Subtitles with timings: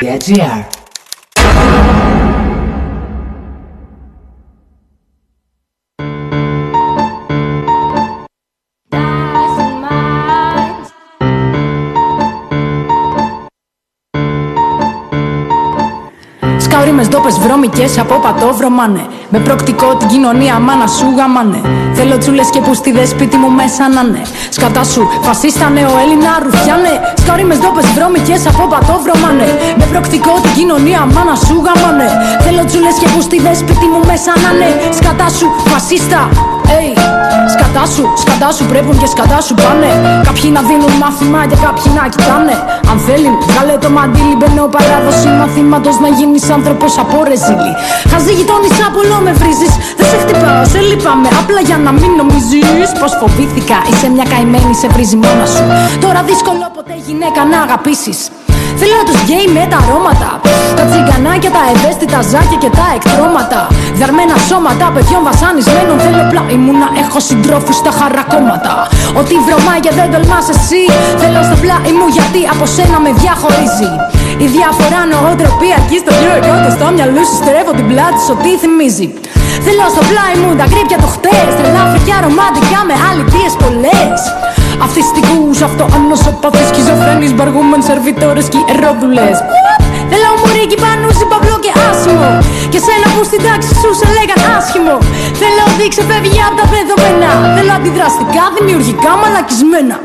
[0.00, 0.62] 别这样
[16.98, 19.06] Σκαουρίμες ντόπες βρώμικες από πατώ βρωμάνε.
[19.30, 21.60] Με προκτικό την κοινωνία μάνα σου γαμάνε.
[21.94, 26.30] Θέλω τσούλες και που στη δέσπιτι μου μέσα να ναι Σκατά σου φασίστα νέο Έλληνα
[26.44, 26.94] ρουφιάνε.
[27.22, 29.48] Σκαουρίμες ντόπες βρώμικες από πατώ βρωμάνε.
[29.78, 32.08] Με προκτικό την κοινωνία μάνα σου γαμάνε.
[32.44, 36.20] Θέλω τσούλες και που στη δέσπιτι μου μέσα να ναι Σκατά σου φασίστα
[36.70, 37.17] Hey,
[37.54, 39.90] σκατά σου, σκατά σου πρέπει και σκατά σου πάνε.
[40.28, 42.56] Κάποιοι να δίνουν μάθημα και κάποιοι να κοιτάνε.
[42.90, 44.34] Αν θέλει, βγάλε το μαντίλι.
[44.38, 47.72] Μπαίνω παράδοση μαθήματος να γίνεις άνθρωπος από ρεζίλι.
[48.12, 49.72] Χαζί γειτόνισσα πολλό με βρίζεις.
[49.98, 51.28] Δεν σε χτυπάω, σε λυπάμαι.
[51.40, 53.78] Απλά για να μην νομίζεις πω φοβήθηκα.
[53.90, 55.64] Είσαι μια καημένη, σε βρίζει μόνα σου.
[56.04, 58.18] Τώρα δύσκολο ποτέ γυναίκα να αγαπήσεις.
[58.80, 60.30] Θέλω τους γκέι με τα αρώματα
[60.78, 63.60] Τα τσιγκανάκια, τα ευαίσθητα ζάκια και τα εκτρώματα
[64.00, 68.72] Δαρμένα σώματα παιδιών βασανισμένων Θέλω πλάι μου να έχω συντρόφους στα χαρακόμματα.
[69.20, 70.82] Ό,τι βρωμάει δεν τολμάς εσύ
[71.22, 73.90] Θέλω στο πλάι μου γιατί από σένα με διαχωρίζει.
[74.44, 78.50] Η διαφορά νοοτροπία εκεί στο γύρο και στο μυαλό σου στρέφω την πλάτη σου τι
[78.62, 79.06] θυμίζει.
[79.66, 84.18] Θέλω στο πλάι μου τα κρύπια του χτες Τρελά φρικιά ρομαντικά με αλητίες πολλές.
[84.86, 89.36] Αυτιστικούς, αυτοανοσοπαθείς, σχιζοφρένεις, μπαργούμεν, σερβιτόρες και ερόδουλες
[90.10, 92.30] Θέλω μουρίκι πανούσι, παυλό και άσημο
[92.72, 94.94] Και σένα που στην τάξη σου σε λέγαν άσχημο.
[95.40, 99.96] Θέλω δείξε φεύγει από τα δεδομένα Θέλω αντιδραστικά, δημιουργικά, μαλακισμένα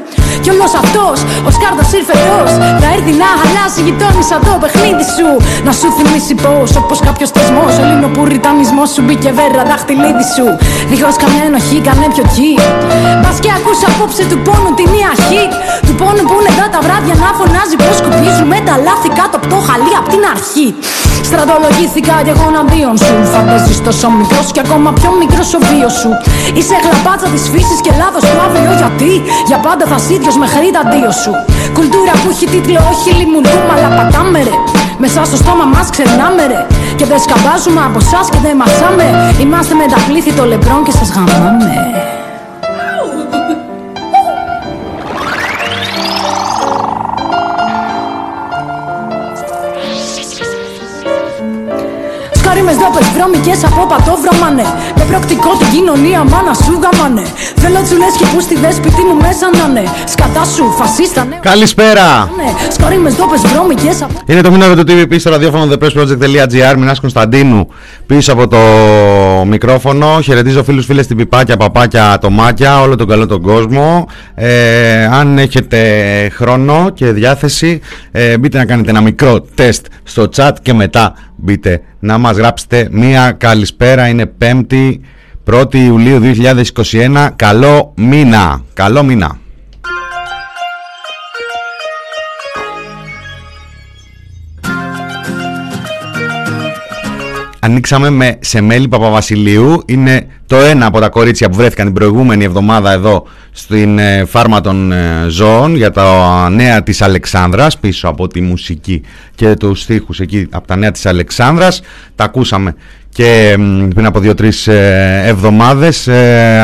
[0.44, 1.18] κι όλο αυτός
[1.48, 2.36] ο σκάρτα ήρφετο
[2.82, 5.28] θα έρθει να χαλάσει γειτόνισσα το παιχνίδι σου.
[5.68, 10.46] Να σου θυμίσει πως όπως κάποιος θεσμός Ελληνοπουριτανισμό σου μπήκε βέρα δάχτυλίδι σου.
[10.90, 12.52] Δίχως καμιά ενοχή, κανένα πιο κι.
[13.22, 15.44] Μπας και ακούσα απόψε του πόνου την ιαχή.
[15.86, 19.48] Του πόνου που είναι εδώ τα βράδια να φωνάζει πως σκουπίζουμε τα λάθη κάτω από
[19.54, 20.68] το χαλί από την αρχή.
[21.30, 23.16] Στρατολογήθηκα κι εγώ εναντίον σου.
[23.34, 26.12] Φανταζεί τόσο μικρό και ακόμα πιο μικρός ο βίος σου.
[26.58, 29.12] Είσαι γλαμπάτσα της φύσης και λάθος του αύριο γιατί
[29.50, 31.32] για πάντα θα σίδιο μέχρι τα δύο σου.
[31.74, 34.56] Κουλτούρα που έχει τίτλο όχι λιμουντούμε αλλά πατάμε ρε.
[34.98, 36.66] Μέσα στο στόμα μας ξερνάμε ρε.
[36.96, 39.06] Και δεν σκαμπάζουμε από εσάς και δεν μασάμε.
[39.40, 42.13] Είμαστε με τα πλήθη των λεμπρών και σας γαμάμε.
[52.84, 54.64] Σκάριμες δόπες βρώμικες από πατώ βρωμάνε.
[54.98, 57.24] Με προκτικό την κοινωνία μάνα σου γαμάνε
[57.56, 62.32] Θέλω τσουλές και που στη δέσπιτι μου μέσα να ναι Σκατά σου φασίστα ναι Καλησπέρα.
[62.38, 62.72] Ναι.
[62.72, 67.68] Σκάριμες δόπες βρώμικες από Είναι το μήνα του TVP στο ραδιόφωνο thepressproject.gr Μινάς Κωνσταντίνου
[68.06, 68.58] πίσω από το
[69.46, 70.20] μικρόφωνο.
[70.22, 74.08] Χαιρετίζω φίλους φίλες την πιπάκια, παπάκια, ατομάκια Όλο τον καλό τον κόσμο.
[74.36, 75.80] Ε, Αν έχετε
[76.34, 81.82] χρόνο και διάθεση ε, Μπείτε να κάνετε ένα μικρό τεστ στο chat και μετά μπείτε
[82.04, 84.08] να μας γράψετε μία καλησπέρα.
[84.08, 85.00] Είναι 5η
[85.52, 86.20] 1η Ιουλίου
[86.92, 87.30] 2021.
[87.36, 88.64] Καλό μήνα.
[88.74, 89.38] Καλό μήνα.
[97.60, 99.84] Ανοίξαμε με Σεμέλη Παπαβασιλείου.
[99.86, 104.62] Είναι το ένα από τα κορίτσια που βρέθηκαν την προηγούμενη εβδομάδα εδώ στην ε, φάρμα
[104.62, 109.02] των ε, ζώων για τα νέα της Αλεξάνδρας πίσω από τη μουσική
[109.36, 111.82] και τους στίχους εκεί από τα νέα της Αλεξάνδρας.
[112.16, 112.76] Τα ακούσαμε
[113.14, 113.56] και
[113.96, 116.08] πριν από δύο-τρεις ε, εβδομάδες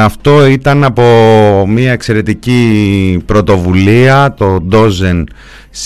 [0.04, 1.04] αυτό ήταν από
[1.68, 5.24] μια εξαιρετική πρωτοβουλία το Dozen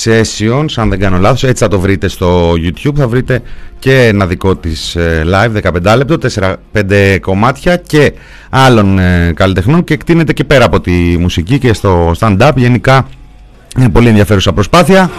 [0.04, 1.44] Sessions αν δεν κάνω λάθος.
[1.44, 3.42] Έτσι θα το βρείτε στο YouTube θα βρείτε
[3.80, 4.98] και ένα δικό της
[5.34, 6.18] live 15 λεπτό
[6.74, 8.14] 4-5 κομμάτια και
[8.50, 9.00] άλλων
[9.34, 12.52] καλλιτεχνών και εκτείνεται και πέρα από τη μουσική και στο stand-up.
[12.56, 13.08] Γενικά
[13.78, 15.12] είναι πολύ ενδιαφέρουσα προσπάθεια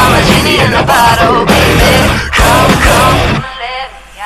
[0.00, 1.92] I'm a genie in a bottle, baby.
[2.38, 3.18] Come, come.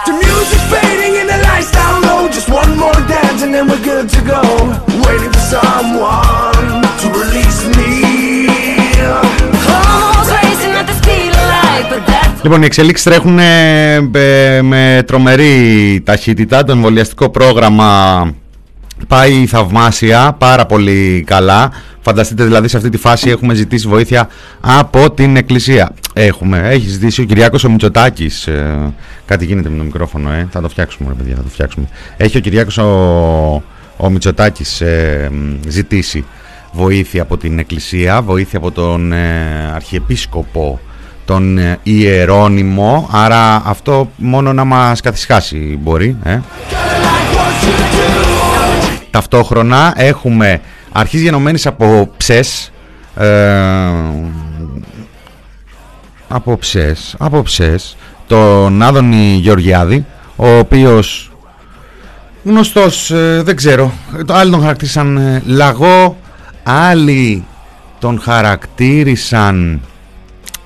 [0.07, 2.23] The music's fading and the lights down low.
[2.37, 4.43] Just one more dance and then we're good to go.
[5.05, 7.91] Waiting for someone to release me.
[12.45, 13.39] Λοιπόν, οι εξελίξεις τρέχουν
[14.63, 16.65] με τρομερή ταχύτητα.
[16.65, 18.23] Το εμβολιαστικό πρόγραμμα
[19.07, 21.73] πάει θαυμάσια, πάρα πολύ καλά.
[22.01, 24.29] Φανταστείτε δηλαδή σε αυτή τη φάση έχουμε ζητήσει βοήθεια
[24.61, 25.95] από την Εκκλησία.
[26.13, 28.47] Έχουμε, έχει ζητήσει ο Κυριάκος ο Μητσοτάκης.
[28.47, 28.93] Ε,
[29.27, 30.49] κάτι γίνεται με το μικρόφωνο, ε.
[30.51, 31.89] θα το φτιάξουμε ρε παιδιά, θα το φτιάξουμε.
[32.17, 33.63] Έχει ο Κυριάκος ο,
[33.97, 35.31] ο Μητσοτάκης ε,
[35.69, 36.25] ζητήσει
[36.73, 39.13] βοήθεια από την Εκκλησία, βοήθεια από τον
[39.75, 40.81] Αρχιεπίσκοπο
[41.25, 46.41] τον Ιερώνυμο άρα αυτό μόνο να μας καθισχάσει μπορεί ε.
[49.13, 50.61] Ταυτόχρονα έχουμε
[50.93, 52.73] αρχής γενομένης από ψες
[53.17, 53.27] ε,
[56.29, 60.07] από ψες, από ψες τον Άδωνη Γεωργιάδη
[60.37, 61.33] ο οποίος
[62.45, 63.93] γνωστός ε, δεν ξέρω
[64.29, 66.17] άλλοι τον χαρακτήρισαν ε, λαγό
[66.63, 67.45] άλλοι
[67.99, 69.81] τον χαρακτήρισαν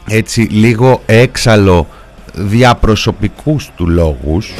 [0.06, 1.86] έτσι λίγο έξαλλο
[2.34, 4.52] διαπροσωπικούς του λόγους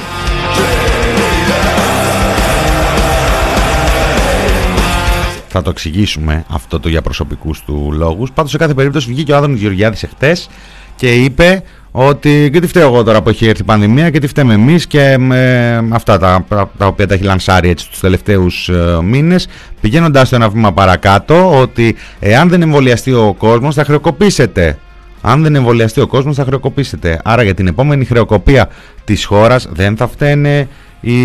[5.56, 8.32] θα το εξηγήσουμε αυτό το για προσωπικούς του λόγους.
[8.32, 10.48] Πάντως σε κάθε περίπτωση βγήκε ο Άδωνης Γεωργιάδης εχθές
[10.96, 14.26] και είπε ότι και τι φταίω εγώ τώρα που έχει έρθει η πανδημία και τι
[14.26, 16.44] φταίμε εμείς και με αυτά τα,
[16.78, 19.48] τα οποία τα έχει λανσάρει έτσι τους τελευταίους ε, μήνες
[19.80, 24.78] πηγαίνοντας το ένα βήμα παρακάτω ότι εάν δεν εμβολιαστεί ο κόσμος θα χρεοκοπήσετε.
[25.20, 27.20] Αν δεν εμβολιαστεί ο κόσμος θα χρεοκοπήσετε.
[27.24, 28.68] Άρα για την επόμενη χρεοκοπία
[29.04, 30.68] της χώρας δεν θα φταίνε
[31.00, 31.20] οι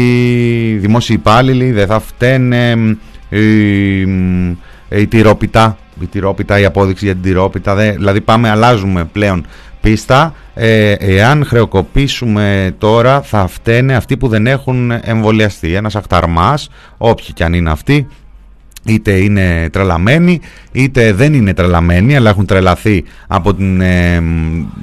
[0.78, 2.76] δημόσιοι υπάλληλοι δεν θα φταίνε
[3.40, 4.02] η,
[4.90, 9.46] η τυρόπιτα η τυρόπιτα, η απόδειξη για την τυρόπιτα δηλαδή πάμε αλλάζουμε πλέον
[9.82, 10.34] πίστα.
[10.54, 15.74] Ε, εάν χρεοκοπήσουμε τώρα θα φταίνε αυτοί που δεν έχουν εμβολιαστεί.
[15.74, 18.08] Ένας αχταρμάς όποιοι κι αν είναι αυτοί
[18.86, 20.40] είτε είναι τρελαμένοι
[20.72, 24.24] είτε δεν είναι τρελαμένοι αλλά έχουν τρελαθεί από την ε,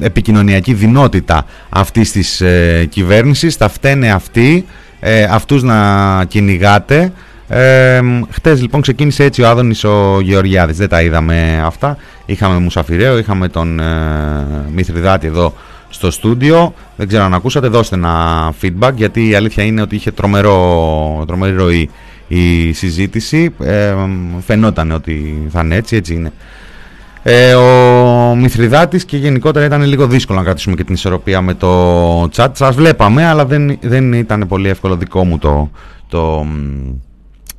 [0.00, 4.65] επικοινωνιακή δυνότητα αυτής της ε, κυβέρνησης θα φταίνε αυτοί
[5.00, 7.12] ε, αυτούς να κυνηγάτε
[7.49, 8.00] ε,
[8.31, 11.97] χτες λοιπόν ξεκίνησε έτσι ο Άδωνης ο Γεωργιάδης, δεν τα είδαμε αυτά.
[12.27, 13.85] Είχαμε Μουσαφιρέο, είχαμε τον ε,
[14.75, 15.55] Μηθριδάτη εδώ
[15.89, 16.75] στο στούντιο.
[16.97, 21.56] Δεν ξέρω αν ακούσατε, δώστε ένα feedback γιατί η αλήθεια είναι ότι είχε τρομερό, τρομερή
[21.56, 21.91] ροή
[22.29, 23.55] η συζήτηση.
[23.59, 23.95] Ε,
[24.47, 26.33] φαινόταν ότι θα είναι έτσι, έτσι είναι.
[27.23, 32.23] Ε, ο Μηθριδάτης και γενικότερα ήταν λίγο δύσκολο να κρατήσουμε και την ισορροπία με το
[32.23, 32.49] chat.
[32.53, 35.71] Σας βλέπαμε αλλά δεν, δεν ήταν πολύ εύκολο δικό μου το,
[36.09, 36.47] το,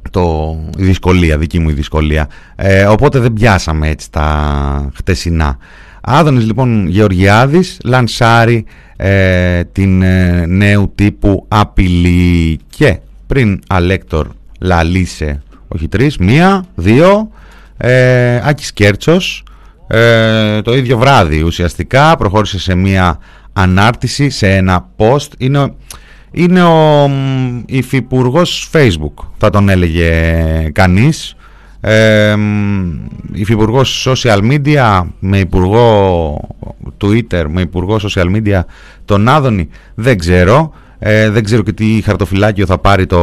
[0.09, 2.27] το, η δυσκολία, δική μου η δυσκολία.
[2.56, 5.57] Ε, οπότε δεν πιάσαμε έτσι τα χτεσινά.
[6.01, 8.65] Άδωνης λοιπόν Γεωργιάδης λανσάρει
[8.95, 14.27] ε, την ε, νέου τύπου απειλή και πριν Αλέκτορ
[14.59, 17.29] Λαλίσε, όχι τρεις, μία, δύο,
[17.77, 19.44] ε, Άκης Κέρτσος,
[19.88, 23.19] ε, το ίδιο βράδυ ουσιαστικά προχώρησε σε μία
[23.53, 25.27] ανάρτηση, σε ένα post.
[25.38, 25.73] Είναι
[26.31, 27.09] είναι ο
[27.65, 30.11] υφυπουργός Facebook, θα τον έλεγε
[30.71, 31.35] κανείς.
[31.81, 32.35] Ε,
[33.31, 36.39] υφυπουργός social media με υπουργό
[37.01, 38.61] Twitter, με υπουργό social media
[39.05, 40.73] τον Άδωνη, δεν ξέρω.
[40.99, 43.21] Ε, δεν ξέρω και τι χαρτοφυλάκιο θα πάρει το,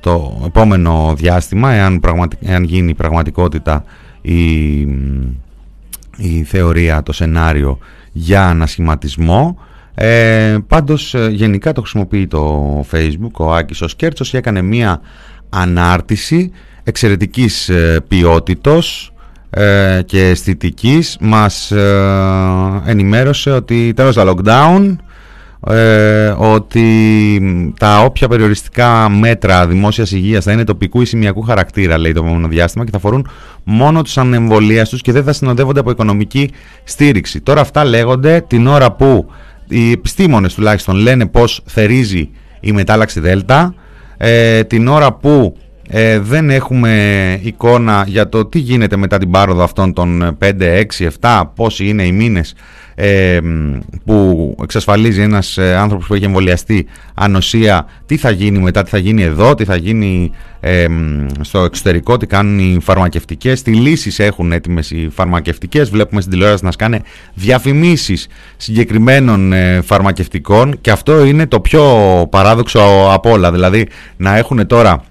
[0.00, 2.00] το επόμενο διάστημα, εάν,
[2.40, 3.84] εάν γίνει πραγματικότητα
[4.20, 4.80] η,
[6.16, 7.78] η θεωρία, το σενάριο
[8.12, 9.58] για ανασχηματισμό.
[9.94, 15.00] Ε, πάντως ε, γενικά το χρησιμοποιεί το facebook ο Άκης ο Σκέρτσος και έκανε μία
[15.48, 16.52] ανάρτηση
[16.84, 19.12] εξαιρετικής ε, ποιότητος
[19.50, 21.16] ε, και αισθητικής.
[21.20, 24.96] Μας ε, ενημέρωσε ότι τέλος τα lockdown
[26.36, 26.90] ότι
[27.78, 32.48] τα όποια περιοριστικά μέτρα δημόσιας υγείας θα είναι τοπικού ή σημειακού χαρακτήρα λέει το επόμενο
[32.48, 33.28] διάστημα και θα αφορούν
[33.64, 36.50] μόνο τους ανεμβολίαστους και δεν θα συνοδεύονται από οικονομική
[36.84, 37.40] στήριξη.
[37.40, 39.30] Τώρα αυτά λέγονται την ώρα που
[39.70, 43.74] οι επιστήμονες τουλάχιστον λένε πως θερίζει η μετάλλαξη Δέλτα.
[44.16, 45.56] Ε, την ώρα που
[45.88, 50.52] ε, δεν έχουμε εικόνα για το τι γίνεται μετά την πάροδο αυτών των 5,
[50.98, 52.54] 6, 7, πόσοι είναι οι μήνες
[53.02, 53.40] ε,
[54.04, 58.98] που εξασφαλίζει ένας ε, άνθρωπος που έχει εμβολιαστεί ανοσία τι θα γίνει μετά, τι θα
[58.98, 60.30] γίνει εδώ, τι θα γίνει
[60.60, 60.86] ε,
[61.40, 66.64] στο εξωτερικό, τι κάνουν οι φαρμακευτικές, τι λύσεις έχουν έτοιμες οι φαρμακευτικές, βλέπουμε στην τηλεόραση
[66.64, 67.02] να σκάνε
[67.34, 68.26] διαφημίσεις
[68.56, 69.52] συγκεκριμένων
[69.82, 71.84] φαρμακευτικών και αυτό είναι το πιο
[72.30, 72.80] παράδοξο
[73.10, 75.02] από όλα, δηλαδή να έχουν τώρα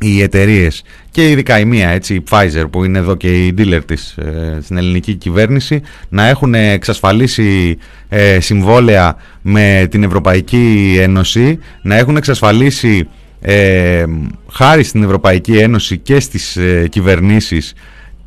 [0.00, 3.80] οι εταιρείες και ειδικά η μία, έτσι, η Pfizer που είναι εδώ και η dealer
[3.86, 7.78] της ε, στην ελληνική κυβέρνηση να έχουν εξασφαλίσει
[8.08, 13.08] ε, συμβόλαια με την Ευρωπαϊκή Ένωση, να έχουν εξασφαλίσει
[13.40, 14.04] ε,
[14.52, 17.72] χάρη στην Ευρωπαϊκή Ένωση και στις ε, κυβερνήσεις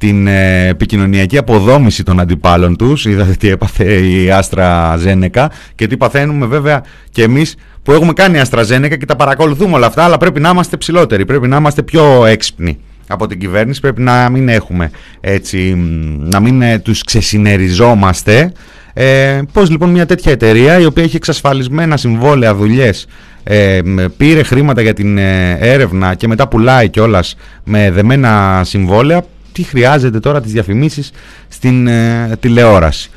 [0.03, 3.05] την ε, επικοινωνιακή αποδόμηση των αντιπάλων τους.
[3.05, 8.39] Είδατε τι έπαθε η Άστρα Ζένεκα και τι παθαίνουμε βέβαια και εμείς που έχουμε κάνει
[8.39, 12.25] Αστραζένεκα και τα παρακολουθούμε όλα αυτά αλλά πρέπει να είμαστε ψηλότεροι, πρέπει να είμαστε πιο
[12.25, 14.91] έξυπνοι από την κυβέρνηση πρέπει να μην έχουμε
[15.21, 15.73] έτσι,
[16.19, 18.51] να μην ε, τους ξεσυνεριζόμαστε.
[18.93, 23.07] Ε, πώς λοιπόν μια τέτοια εταιρεία η οποία έχει εξασφαλισμένα συμβόλαια, δουλειές,
[23.43, 23.79] ε,
[24.17, 30.19] πήρε χρήματα για την ε, έρευνα και μετά πουλάει κιόλας με δεμένα συμβόλαια, τι χρειάζεται
[30.19, 31.11] τώρα τις διαφημίσεις
[31.47, 33.09] στην ε, τηλεόραση.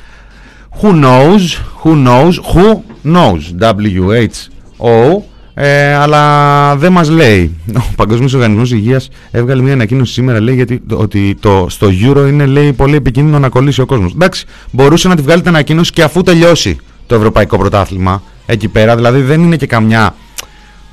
[0.81, 1.41] Who knows,
[1.83, 5.21] who knows, who knows, W-H-O,
[5.53, 7.55] ε, αλλά δεν μας λέει.
[7.75, 12.45] Ο Παγκόσμιος Οργανισμός Υγείας έβγαλε μια ανακοίνωση σήμερα λέει γιατί, ότι το, στο Euro είναι
[12.45, 14.13] λέει, πολύ επικίνδυνο να κολλήσει ο κόσμος.
[14.13, 16.77] Εντάξει, μπορούσε να τη βγάλει την ανακοίνωση και αφού τελειώσει
[17.07, 20.15] το Ευρωπαϊκό Πρωτάθλημα εκεί πέρα, δηλαδή δεν είναι και καμιά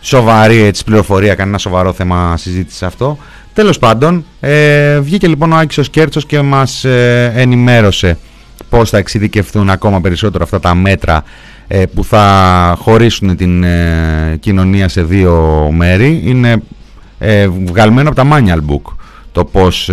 [0.01, 3.19] σοβαρή έτσι, πληροφορία, κανένα σοβαρό θέμα συζήτηση αυτό.
[3.55, 8.19] Τέλος πάντων, ε, βγήκε λοιπόν ο Άκης ο Σκέρτσος και μας ε, ενημέρωσε
[8.69, 11.25] πώς θα εξειδικευθούν ακόμα περισσότερο αυτά τα μέτρα
[11.67, 16.23] ε, που θα χωρίσουν την ε, κοινωνία σε δύο μέρη.
[16.25, 16.63] Είναι
[17.19, 18.93] ε, βγαλμένο από τα manual book
[19.33, 19.91] το πώς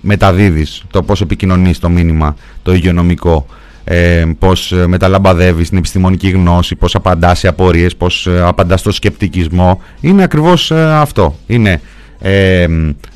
[0.00, 3.46] μεταδίδεις, το πώς επικοινωνείς το μήνυμα, το υγειονομικό
[3.84, 9.82] ε, πώς μεταλαμπαδεύεις την επιστημονική γνώση, πώς απαντάς σε απορίες, πώς απαντάς στο σκεπτικισμό.
[10.00, 11.36] Είναι ακριβώς αυτό.
[11.46, 11.80] Είναι
[12.20, 12.66] ε,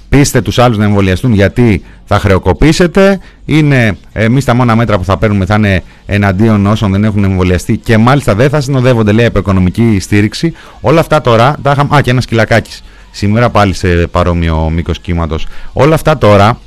[0.08, 3.20] πείστε τους άλλους να εμβολιαστούν γιατί θα χρεοκοπήσετε.
[3.44, 7.76] Είναι εμείς τα μόνα μέτρα που θα παίρνουμε θα είναι εναντίον όσων δεν έχουν εμβολιαστεί
[7.76, 10.52] και μάλιστα δεν θα συνοδεύονται λέει από οικονομική στήριξη.
[10.80, 11.96] Όλα αυτά τώρα τα είχαμε.
[11.96, 12.70] Α, και ένας σκυλακάκι.
[13.10, 15.46] Σήμερα πάλι σε παρόμοιο μήκος κύματος.
[15.72, 16.58] Όλα αυτά τώρα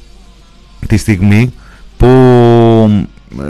[0.87, 1.53] τη στιγμή
[1.97, 2.07] που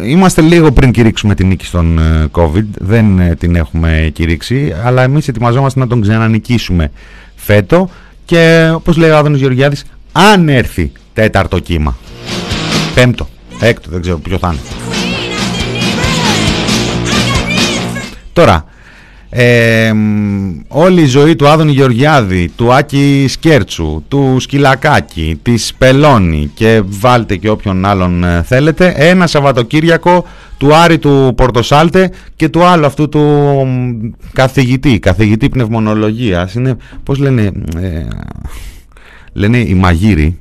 [0.03, 5.03] είμαστε λίγο πριν κηρύξουμε την νίκη στον ε, COVID, δεν ε, την έχουμε κηρύξει, αλλά
[5.03, 6.91] εμείς ετοιμαζόμαστε να τον ξανανικήσουμε
[7.35, 7.89] φέτο
[8.27, 11.97] και όπως λέει ο Άδωνος Γεωργιάδης, αν έρθει τέταρτο κύμα.
[12.95, 13.27] Πέμπτο,
[13.59, 14.61] έκτο, δεν ξέρω ποιο θα είναι.
[18.33, 18.65] Τώρα,
[19.29, 19.91] ε,
[20.67, 27.35] όλη η ζωή του Άδωνη Γεωργιάδη, του Άκη Σκέρτσου, του Σκυλακάκη, της Πελώνη και βάλτε
[27.35, 30.25] και όποιον άλλον ε, θέλετε, ένα Σαββατοκύριακο
[30.57, 33.23] του Άρη του Πορτοσάλτε και του άλλου αυτού του
[34.33, 36.53] καθηγητή, καθηγητή πνευμονολογίας.
[36.53, 38.05] Είναι, πώς λένε, ε,
[39.33, 40.39] λένε οι μαγείροι,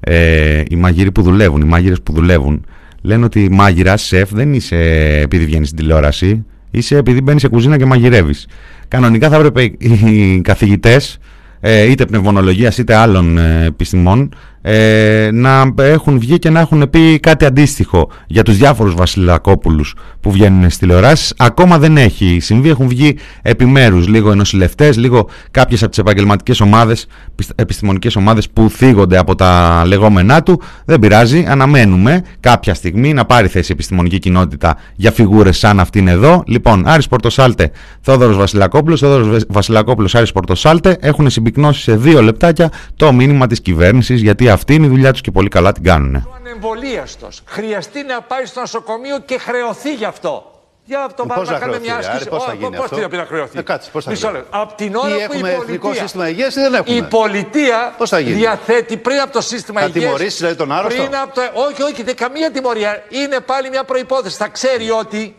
[0.00, 2.64] ε, οι μαγείροι που δουλεύουν, οι μάγειρες που δουλεύουν,
[3.02, 4.76] λένε ότι μάγειρας, σεφ, δεν είσαι
[5.22, 8.46] επειδή βγαίνεις στην τηλεόραση, είσαι επειδή μπαίνεις σε κουζίνα και μαγειρεύεις.
[8.88, 11.18] Κανονικά θα έπρεπε οι καθηγητές,
[11.60, 17.18] ε, είτε πνευμονολογίας είτε άλλων ε, επιστημών, ε, να έχουν βγει και να έχουν πει
[17.20, 21.34] κάτι αντίστοιχο για τους διάφορους βασιλακόπουλους που βγαίνουν στις τηλεοράσεις.
[21.38, 27.06] Ακόμα δεν έχει συμβεί, έχουν βγει επιμέρους λίγο ενωσιλευτές, λίγο κάποιες από τις επαγγελματικές ομάδες,
[27.54, 30.60] επιστημονικές ομάδες που θίγονται από τα λεγόμενά του.
[30.84, 36.08] Δεν πειράζει, αναμένουμε κάποια στιγμή να πάρει θέση η επιστημονική κοινότητα για φιγούρες σαν αυτήν
[36.08, 36.42] εδώ.
[36.46, 43.12] Λοιπόν, Άρης Πορτοσάλτε, Θόδωρος Βασιλακόπουλος, Θόδωρος Βασιλακόπουλος, Άρης Πορτοσάλτε έχουν συμπυκνώσει σε δύο λεπτάκια το
[43.12, 46.14] μήνυμα της κυβέρνησης γιατί αυτή είναι η δουλειά τους και πολύ καλά την κάνουν.
[46.14, 50.44] Ο ανεμβολίαστο χρειαστεί να πάει στο νοσοκομείο και χρεωθεί γι' αυτό.
[50.84, 52.28] Για αυτό πάμε να κάνουμε μια άσκηση.
[52.28, 55.08] Πώς θα γίνει αυτό; Πώς θα χρεωθεί; Ε, κάτσε, πώς θα γίνει; Από την ώρα
[55.08, 58.18] Τι που έχουμε η εθνικό πολιτεία, σύστημα υγείας ή δεν έχουμε; η πολιτεία Πώς θα
[58.18, 60.04] γίνει; διαθέτει πριν από το σύστημα Θα υγείας.
[60.04, 61.40] τιμωρήσει δηλαδή τον άρρωστο; Πριν από το...
[61.54, 63.02] Όχι, όχι, δεν καμία τιμωρία.
[63.08, 64.36] Είναι πάλι μια προϋπόθεση.
[64.36, 65.36] Θα ξέρει ότι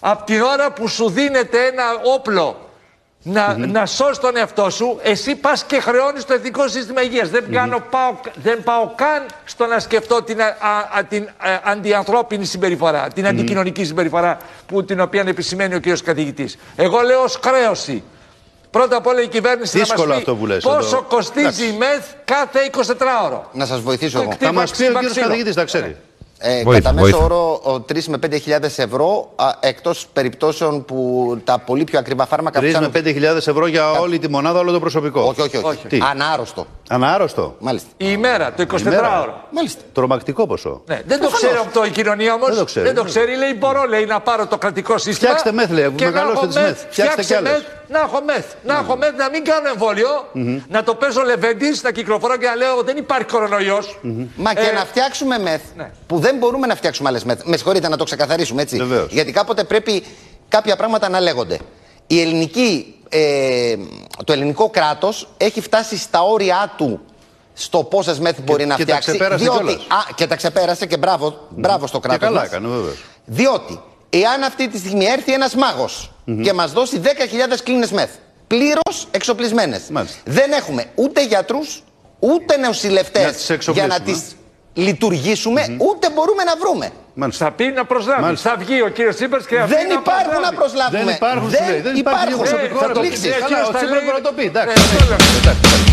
[0.00, 2.69] από την ώρα που σου δίνεται ένα όπλο
[3.22, 7.28] να, να σώσει τον εαυτό σου, εσύ πας και χρεώνεις το εθνικό σύστημα υγείας.
[7.30, 7.44] Δεν,
[7.90, 11.28] πάω, δεν πάω καν στο να σκεφτώ την, α, την
[11.64, 14.36] αντιανθρώπινη συμπεριφορά, την αντικοινωνική συμπεριφορά
[14.66, 15.84] που, την οποία επισημαίνει ο κ.
[16.04, 16.56] καθηγητής.
[16.76, 18.02] Εγώ λέω ως χρέωση.
[18.70, 21.02] Πρώτα απ' όλα η κυβέρνηση Δύσκολο να μας πει αυτό που λες πόσο εδώ.
[21.08, 23.48] κοστίζει η ΜΕΘ κάθε 24 ώρο.
[23.52, 24.32] Να σας βοηθήσω εγώ.
[24.40, 25.26] Θα μας πει ο κύριος Ξύλο.
[25.26, 25.96] καθηγητής, τα ξέρει.
[26.42, 27.24] Ε, Βοήθεια, κατά μέσο βοήθεια.
[27.36, 29.30] όρο 3 με 5.000 ευρώ,
[29.60, 34.18] εκτός περιπτώσεων που τα πολύ πιο ακριβά φάρμακα 3 με φτάνουν- 5.000 ευρώ για όλη
[34.18, 35.20] τη μονάδα, όλο το προσωπικό.
[35.20, 35.66] Όχι, όχι, όχι.
[35.66, 35.86] Όχι.
[35.86, 36.66] Τι; Ανάρρωστο.
[36.88, 37.54] Ανάρρωστο.
[37.58, 37.88] Μάλιστα.
[37.96, 39.20] Η ημέρα, το 24 ημέρα.
[39.20, 39.40] ωρο.
[39.50, 39.82] Μάλιστα.
[39.92, 40.82] Τρομακτικό ποσό.
[40.86, 42.48] Ναι, δεν το ξέρει αυτό η κοινωνία όμως.
[42.48, 42.86] Δεν το ξέρει.
[42.86, 43.36] Δεν το ξέρει.
[43.36, 45.16] Λέει: Μπορώ λέει, να πάρω το κρατικό σύστημα.
[45.30, 46.66] Φτιάξτε μεθ, λέει, και να μεγαλώστε έχω τις μεθ.
[46.66, 46.78] μεθ.
[46.90, 47.52] Φτιάξτε Φτιάξτε κι άλλες.
[47.52, 48.44] μεθ, να έχω μεθ.
[48.64, 50.08] Να έχω μεθ, να μην κάνω εμβόλιο.
[50.68, 53.98] Να το παίζω λεβέντης, να κυκλοφορώ και να λέω: Δεν υπάρχει κορονοϊός.
[54.36, 55.90] Μα και Ε, να φτιάξουμε μεθ, ναι.
[56.06, 57.40] που δεν μπορούμε να φτιάξουμε άλλες μεθ.
[57.44, 58.76] Με συγχωρείτε να το ξεκαθαρίσουμε έτσι.
[58.76, 59.12] Βεβαίως.
[59.12, 60.04] Γιατί κάποτε πρέπει
[60.48, 61.58] κάποια πράγματα να λέγονται.
[62.06, 63.74] Η ελληνική, ε,
[64.24, 67.00] το ελληνικό κράτος έχει φτάσει στα όρια του
[67.54, 69.08] στο πόσες μεθ μπορεί να και τα φτιάξει.
[69.10, 69.82] ξεπέρασε διότι, κιόλας.
[69.88, 72.28] α, και τα ξεπέρασε και μπράβο, μπράβο στο Και κράτος.
[72.28, 72.92] καλά έκανε, βέβαια.
[73.24, 73.80] Διότι
[74.10, 76.10] εάν αυτή τη στιγμή έρθει ένας μάγος
[76.42, 77.08] και μας δώσει 10.000
[77.64, 78.10] κλίνες μεθ,
[78.46, 80.18] πλήρως εξοπλισμένες, Μάλιστα.
[80.24, 81.82] δεν έχουμε ούτε γιατρούς,
[82.18, 83.94] ούτε Να νεοσυλλευτέ τις για εξοπλίσουμε.
[83.94, 84.22] να τις
[84.74, 86.90] λειτουργήσουμε, ούτε μπορούμε να βρούμε.
[87.14, 87.44] Μάλιστα.
[87.44, 88.22] Θα πει να προσλάβει.
[88.22, 88.50] Μάλιστα.
[88.50, 90.96] Θα βγει ο κύριος Τσίπρα και θα πει Δεν να υπάρχουν να προσλάβει.
[90.96, 91.04] προσλάβουμε.
[91.04, 91.80] Δεν υπάρχουν, σου λέει.
[91.80, 92.78] Δεν υπάρχει προσωπικό.
[92.78, 93.20] Θα θα το το λήξει.
[93.22, 93.28] πει.
[93.28, 94.10] Καλά, Κύριος ο τα Τσίπρας λέει.
[94.10, 94.44] μπορεί να το πει.
[94.44, 95.89] Εντάξει.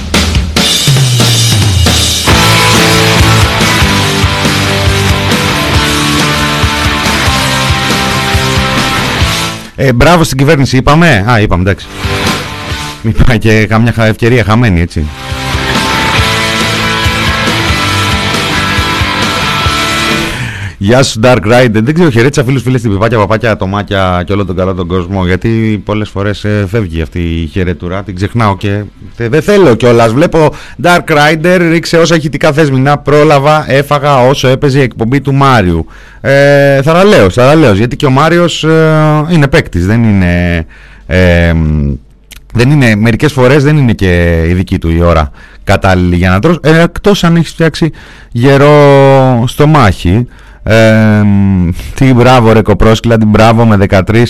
[9.79, 11.25] Ε, μπράβο στην κυβέρνηση, είπαμε.
[11.31, 11.87] Α, είπαμε, εντάξει.
[13.01, 15.05] Μην πάει και καμιά ευκαιρία χαμένη, έτσι.
[20.79, 21.69] Γεια σου Dark Rider.
[21.71, 25.25] Δεν ξέρω, χαιρέτησα φίλους φίλες στην πιπάκια, παπάκια, ατομάκια και όλο τον καλό τον κόσμο.
[25.25, 28.83] Γιατί πολλές φορές ε, φεύγει αυτή η χαιρετουρά, την ξεχνάω και
[29.15, 30.11] δεν θέλω κιόλας.
[30.13, 30.53] Βλέπω
[30.83, 35.85] Dark Rider, ρίξε όσα ηχητικά θεσμινά πρόλαβα, έφαγα όσο έπαιζε η εκπομπή του Μάριου.
[36.21, 37.73] Ε, θαραλέω, θαραλέω.
[37.73, 40.65] Γιατί και ο Μάριος ε, είναι παίκτης, δεν είναι.
[41.07, 41.53] Ε,
[42.53, 45.31] δεν είναι, μερικές φορές δεν είναι και η δική του η ώρα
[45.63, 47.91] κατάλληλη για να τρως, ε, εκτός αν έχεις φτιάξει
[48.31, 50.27] γερό στο μάχη.
[50.67, 51.23] Ε,
[51.95, 54.23] τι μπράβο ρε κοπρόσκυλα, τι μπράβο με 13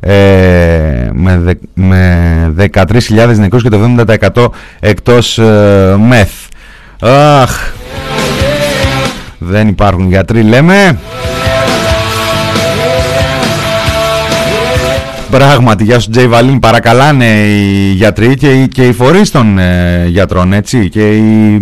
[0.00, 3.78] ε, με, με 13.000 νεκρούς και το
[4.34, 4.46] 70%
[4.80, 6.32] εκτός ε, μεθ.
[7.00, 7.72] Αχ,
[9.38, 10.98] δεν υπάρχουν γιατροί λέμε.
[15.32, 20.06] Πράγματι, γεια σου Τζέι Βαλίν, παρακαλάνε οι γιατροί και, οι, και οι φορείς των ε,
[20.08, 21.54] γιατρών, έτσι, και οι,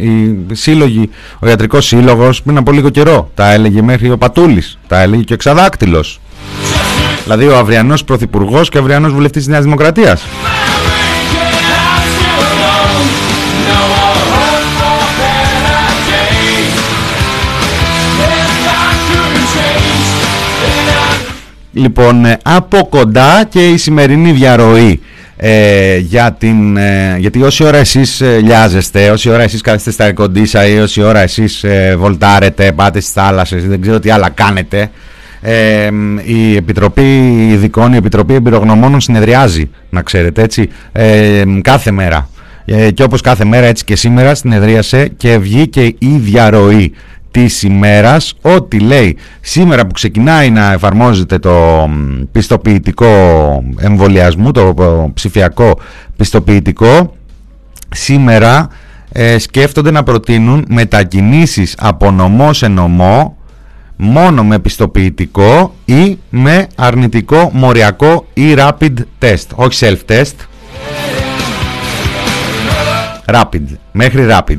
[0.00, 5.00] οι σύλλογοι, ο ιατρικός σύλλογος πριν από λίγο καιρό, τα έλεγε μέχρι ο Πατούλης, τα
[5.00, 6.20] έλεγε και ο Εξαδάκτυλος.
[7.22, 10.22] Δηλαδή ο αυριανός πρωθυπουργός και ο αυριανός βουλευτής της Νέας Δημοκρατίας.
[21.78, 25.00] Λοιπόν, ε, από κοντά και η σημερινή διαρροή
[25.36, 30.12] ε, για την, ε, γιατί όση ώρα εσείς ε, λιάζεστε, όση ώρα εσείς κάθεστε στα
[30.12, 31.64] κοντίσα ή όση ώρα εσείς
[31.96, 34.90] βολτάρετε, πάτε στις θάλασσες, δεν ξέρω τι άλλα κάνετε,
[36.24, 40.68] η Επιτροπή Ειδικών, η Επιτροπή Εμπειρογνωμόνων συνεδριάζει, να ξέρετε έτσι,
[41.62, 42.28] κάθε μέρα.
[42.94, 46.92] και όπως κάθε μέρα έτσι και σήμερα συνεδρίασε και βγήκε η διαρροή
[47.30, 51.88] της ημέρας ότι λέει σήμερα που ξεκινάει να εφαρμόζεται το
[52.32, 53.06] πιστοποιητικό
[53.78, 54.74] εμβολιασμού, το
[55.14, 55.78] ψηφιακό
[56.16, 57.14] πιστοποιητικό
[57.88, 58.68] σήμερα
[59.12, 63.36] ε, σκέφτονται να προτείνουν μετακινήσεις από νομό σε νομό
[63.96, 70.34] μόνο με πιστοποιητικό ή με αρνητικό μοριακό ή rapid test, όχι self-test.
[73.30, 74.58] Rapid, μέχρι rapid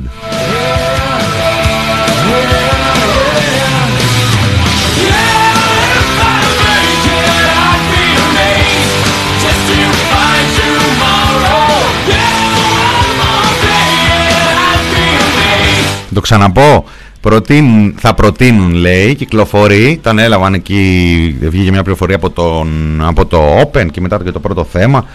[16.19, 16.85] Το ξαναπώ.
[17.21, 22.67] Προτείνουν, θα προτείνουν λέει, κυκλοφορεί, τον έλαβαν εκεί, βγήκε μια πληροφορία από, τον,
[23.03, 25.05] από το Open και μετά και το πρώτο θέμα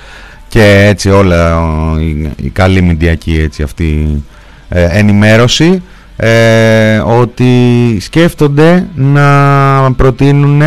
[0.48, 1.62] και έτσι όλα
[2.00, 4.22] η, η καλή μηντιακή έτσι αυτή
[4.68, 5.82] ε, ενημέρωση
[6.16, 7.52] ε, ότι
[8.00, 10.62] σκέφτονται να προτείνουν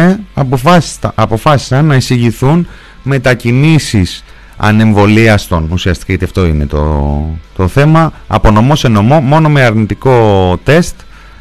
[1.16, 2.68] αποφάσισαν να εισηγηθούν
[3.04, 4.24] μετακινήσεις
[4.58, 8.12] ανεμβολίαστων ουσιαστικά γιατί αυτό είναι το, το θέμα.
[8.28, 10.96] Από νομό σε νομό μόνο με αρνητικό τεστ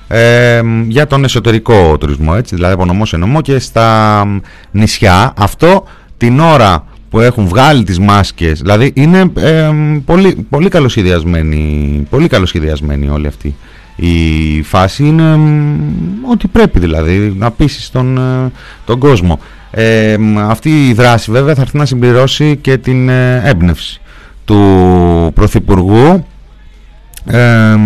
[0.09, 2.55] ε, για τον εσωτερικό τουρισμό έτσι.
[2.55, 4.25] Δηλαδή από νομό σε νομό και στα
[4.71, 5.33] νησιά.
[5.37, 5.85] Αυτό
[6.17, 9.71] την ώρα που έχουν βγάλει τις μάσκες δηλαδή είναι ε,
[10.05, 13.55] πολύ, πολύ καλοσχεδιασμένη πολύ καλοσχεδιασμένη όλη αυτή
[13.97, 15.07] η φάση.
[15.07, 15.39] Είναι
[16.31, 18.51] ότι πρέπει δηλαδή να πείσει τον, ε,
[18.85, 19.39] τον κόσμο
[19.71, 24.01] ε, αυτή η δράση βέβαια θα έρθει να συμπληρώσει και την ε, έμπνευση
[24.45, 26.25] του Πρωθυπουργού.
[27.27, 27.77] Ε,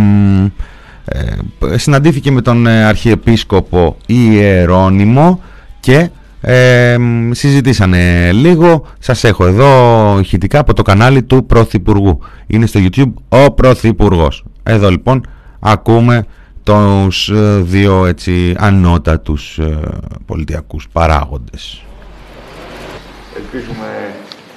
[1.77, 5.41] συναντήθηκε με τον ε, Αρχιεπίσκοπο Ιερώνυμο
[5.81, 6.97] και ε,
[7.31, 8.87] συζητήσανε λίγο.
[8.99, 12.21] Σας έχω εδώ ηχητικά από το κανάλι του Πρωθυπουργού.
[12.47, 14.45] Είναι στο YouTube ο Πρωθυπουργός.
[14.63, 15.27] Εδώ λοιπόν
[15.61, 16.25] ακούμε
[16.71, 19.79] τους ε, δύο έτσι ανώτατους ε,
[20.27, 21.83] πολιτιακούς παράγοντες.
[23.37, 23.89] Ελπίζουμε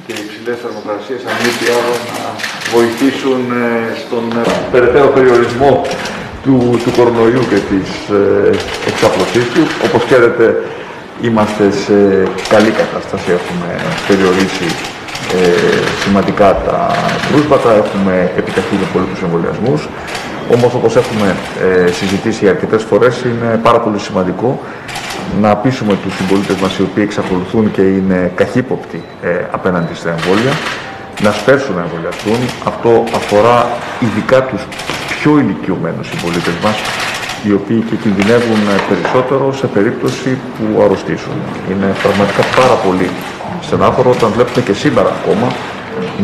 [0.05, 2.23] και οι υψηλές θερμοκρασίες αν μη τι άλλο να
[2.75, 4.23] βοηθήσουν ε, στον
[4.71, 5.81] περαιτέρω περιορισμό
[6.43, 8.49] του, του κορονοϊού και της ε,
[8.89, 9.63] εξαπλωσής του.
[9.87, 10.45] Όπως ξέρετε
[11.21, 11.97] είμαστε σε
[12.53, 13.69] καλή κατάσταση, έχουμε
[14.07, 14.67] περιορίσει
[15.37, 15.41] ε,
[16.03, 16.77] σημαντικά τα
[17.27, 19.81] κρούσματα, έχουμε επιταχύνει πολύ τους εμβολιασμούς.
[20.51, 21.35] Όμως όπως έχουμε
[21.85, 24.59] ε, συζητήσει αρκετές φορές είναι πάρα πολύ σημαντικό
[25.41, 30.51] να πείσουμε τους συμπολίτες μας οι οποίοι εξακολουθούν και είναι καχύποπτοι ε, απέναντι στα εμβόλια
[31.21, 32.39] να σπέρσουν να εμβολιαστούν.
[32.67, 33.67] Αυτό αφορά
[33.99, 34.61] ειδικά τους
[35.09, 36.75] πιο ηλικιωμένους συμπολίτες μας
[37.45, 41.37] οι οποίοι και κινδυνεύουν περισσότερο σε περίπτωση που αρρωστήσουν.
[41.71, 43.09] Είναι πραγματικά πάρα πολύ
[43.61, 45.47] στενάχωρο όταν βλέπουμε και σήμερα ακόμα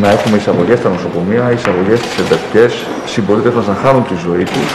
[0.02, 2.72] να έχουμε εισαγωγές στα νοσοκομεία, εισαγωγές στις εντατικές,
[3.06, 4.68] συμπολίτες μας να χάνουν τη ζωή τους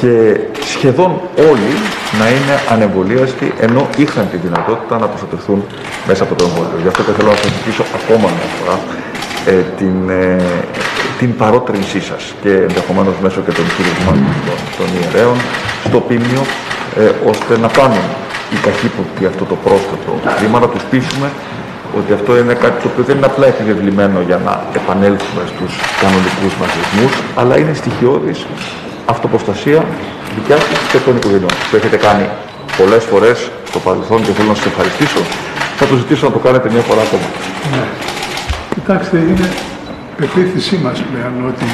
[0.00, 0.40] και
[0.72, 1.72] σχεδόν όλοι
[2.20, 5.64] να είναι ανεμβολίαστοι ενώ είχαν τη δυνατότητα να προστατευτούν
[6.06, 6.78] μέσα από το εμβόλιο.
[6.82, 8.76] Γι' αυτό και θέλω να σας ζητήσω ακόμα μια φορά
[9.52, 10.42] ε, την, ε,
[11.18, 15.36] την παρότρινσή σας και ενδεχομένως μέσω και των χειρισμάτων των, των ιερέων
[15.86, 16.42] στο πίμνιο
[17.02, 18.06] ε, ώστε να κάνουν
[18.52, 20.10] οι καχύποπτοι αυτό το πρόσθετο
[20.40, 21.28] βήμα, να τους πείσουμε
[21.98, 25.72] ότι αυτό είναι κάτι το οποίο δεν είναι απλά επιβεβλημένο για να επανέλθουμε στους
[26.02, 28.38] κανονικούς μας ρυθμούς, αλλά είναι στοιχειώδης
[29.14, 29.84] αυτοποστασία
[30.34, 31.54] δικιά σας και των οικογενειών.
[31.70, 32.26] Το έχετε κάνει
[32.80, 33.38] πολλές φορές
[33.70, 35.20] στο παρελθόν και θέλω να σας ευχαριστήσω.
[35.78, 37.28] Θα το ζητήσω να το κάνετε μια φορά ακόμα.
[37.72, 37.84] Ναι.
[38.74, 39.48] Κοιτάξτε, είναι
[40.20, 41.66] πεποίθησή μας πλέον ότι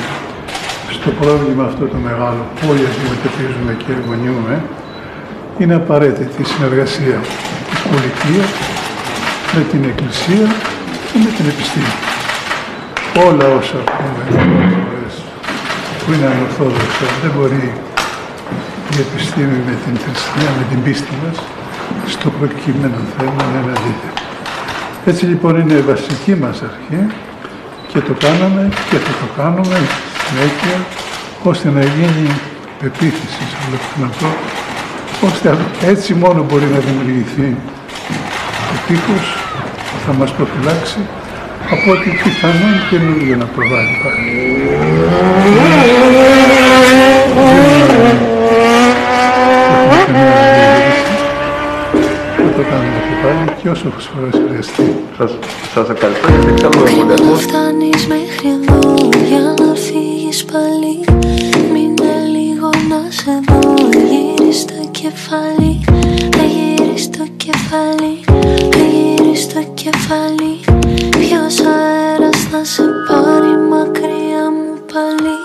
[0.97, 4.55] στο πρόβλημα αυτό το μεγάλο που όλοι αντιμετωπίζουμε και εργονιούμε,
[5.59, 7.19] είναι απαραίτητη η συνεργασία
[7.71, 8.49] της πολιτείας
[9.57, 10.47] με την Εκκλησία
[11.09, 11.95] και με την επιστήμη.
[13.29, 14.25] Όλα όσα πούμε
[16.01, 17.65] που είναι ανορθόδοξα δεν μπορεί
[18.95, 21.37] η επιστήμη με την θρησκεία, με την πίστη μας
[22.15, 24.23] στο προκειμένο θέμα να είναι αντίθετο.
[25.11, 27.01] Έτσι λοιπόν είναι η βασική μας αρχή
[27.91, 29.77] και το κάναμε και θα το κάνουμε
[30.27, 30.77] συνέχεια
[31.43, 32.27] ώστε να γίνει
[32.81, 33.77] πεποίθηση σε όλο
[34.11, 34.29] αυτό
[35.29, 35.57] ώστε
[35.93, 37.57] έτσι μόνο μπορεί να δημιουργηθεί
[38.73, 39.44] ο τείχος που
[40.07, 40.99] θα μας προφυλάξει
[41.71, 44.31] από ό,τι πιθανόν καινούργιο να προβάλλει πάλι.
[52.37, 55.05] Θα το κάνουμε και πάλι και όσο φορές χρειαστεί.
[55.19, 55.31] Σας,
[55.75, 58.95] σας ευχαριστώ γιατί ξέρω ο εμβολιασμός Φτάνεις μέχρι εδώ
[59.29, 60.95] για να φύγεις πάλι
[61.73, 63.75] Μείνε λίγο να σε δω
[64.11, 65.85] Γύρεις το κεφάλι
[66.31, 68.15] Δεν γύρεις το κεφάλι
[68.71, 70.53] Δεν γύρεις το κεφάλι.
[71.11, 75.37] Ποιος αέρας θα σε πάρει μακριά μου πάλι;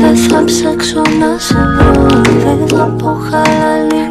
[0.00, 2.06] Δεν θα ψάξω να σε βρω
[2.44, 4.04] Δεν θα πω χαλάλι.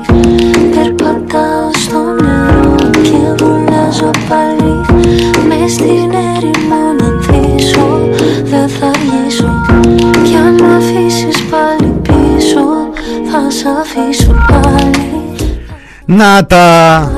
[0.74, 4.74] Περπατάω στο νερό και βουλιάζω πάλι.
[5.48, 8.10] Μες στην έρημο να ανθίσω
[8.44, 9.50] Δεν θα αργήσω
[10.24, 12.66] Κι αν με αφήσεις πάλι πίσω
[13.32, 15.06] Θα σ' αφήσω πάλι.
[16.06, 17.12] Να τα!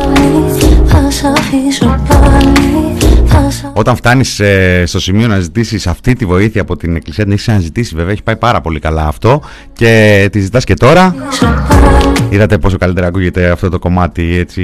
[3.74, 7.46] Όταν φτάνεις ε, στο σημείο να ζητήσεις αυτή τη βοήθεια από την Εκκλησία, την έχεις
[7.46, 9.42] ξαναζητήσει βέβαια, έχει πάει πάρα πολύ καλά αυτό
[9.74, 11.16] και τη ζητάς και τώρα.
[11.28, 14.64] αφήσω πάλι Είδατε πόσο καλύτερα ακούγεται αυτό το κομμάτι έτσι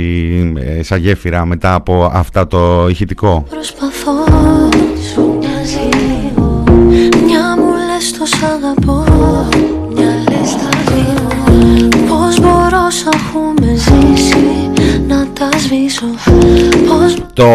[0.78, 4.12] ε, σαν γέφυρα μετά από αυτά το ηχητικό; Προσπαθώ
[5.14, 6.64] σου να ζήσω
[7.26, 9.03] Μια μου λες το σ' αγαπώ
[17.34, 17.48] Το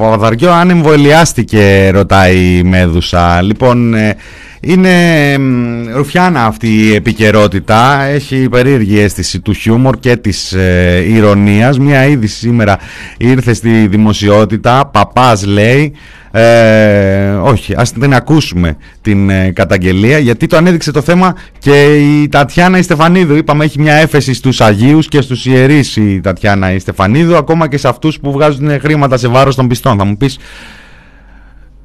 [0.00, 3.42] Παπαδαριό αν εμβολιάστηκε ρωτάει η Μέδουσα.
[3.42, 4.16] Λοιπόν ε,
[4.60, 4.90] είναι
[5.38, 8.02] μ, ρουφιάνα αυτή η επικαιρότητα.
[8.02, 11.78] Έχει περίεργη αίσθηση του χιούμορ και της ε, ηρωνίας.
[11.78, 12.78] Μια είδηση σήμερα
[13.16, 14.86] ήρθε στη δημοσιότητα.
[14.92, 15.92] Παπάς λέει
[16.38, 22.28] ε, όχι, ας την ακούσουμε την ε, καταγγελία γιατί το ανέδειξε το θέμα και η
[22.28, 23.36] Τατιάνα η Στεφανίδου.
[23.36, 27.76] Είπαμε έχει μια έφεση στους Αγίους και στους ιερείς η Τατιάνα η Στεφανίδου ακόμα και
[27.76, 29.98] σε αυτούς που βγάζουν χρήματα σε βάρος των πιστών.
[29.98, 30.38] Θα μου πεις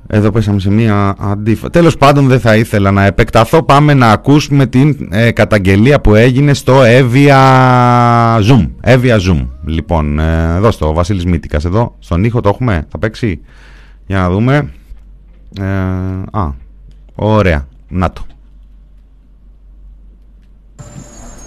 [0.07, 1.69] εδώ πέσαμε σε μια αντίφα.
[1.69, 3.63] Τέλος πάντων δεν θα ήθελα να επεκταθώ.
[3.63, 7.39] Πάμε να ακούσουμε την ε, καταγγελία που έγινε στο Evia
[8.39, 8.69] Zoom.
[8.83, 9.47] Evia Zoom.
[9.65, 11.65] Λοιπόν, ε, εδώ στο Βασίλης Μήτικας.
[11.65, 12.85] Εδώ στον ήχο το έχουμε.
[12.89, 13.41] Θα παίξει;
[14.11, 14.73] Για να δούμε.
[15.59, 15.63] Ε,
[16.39, 16.49] α,
[17.15, 17.67] ωραία.
[17.87, 18.21] Να το.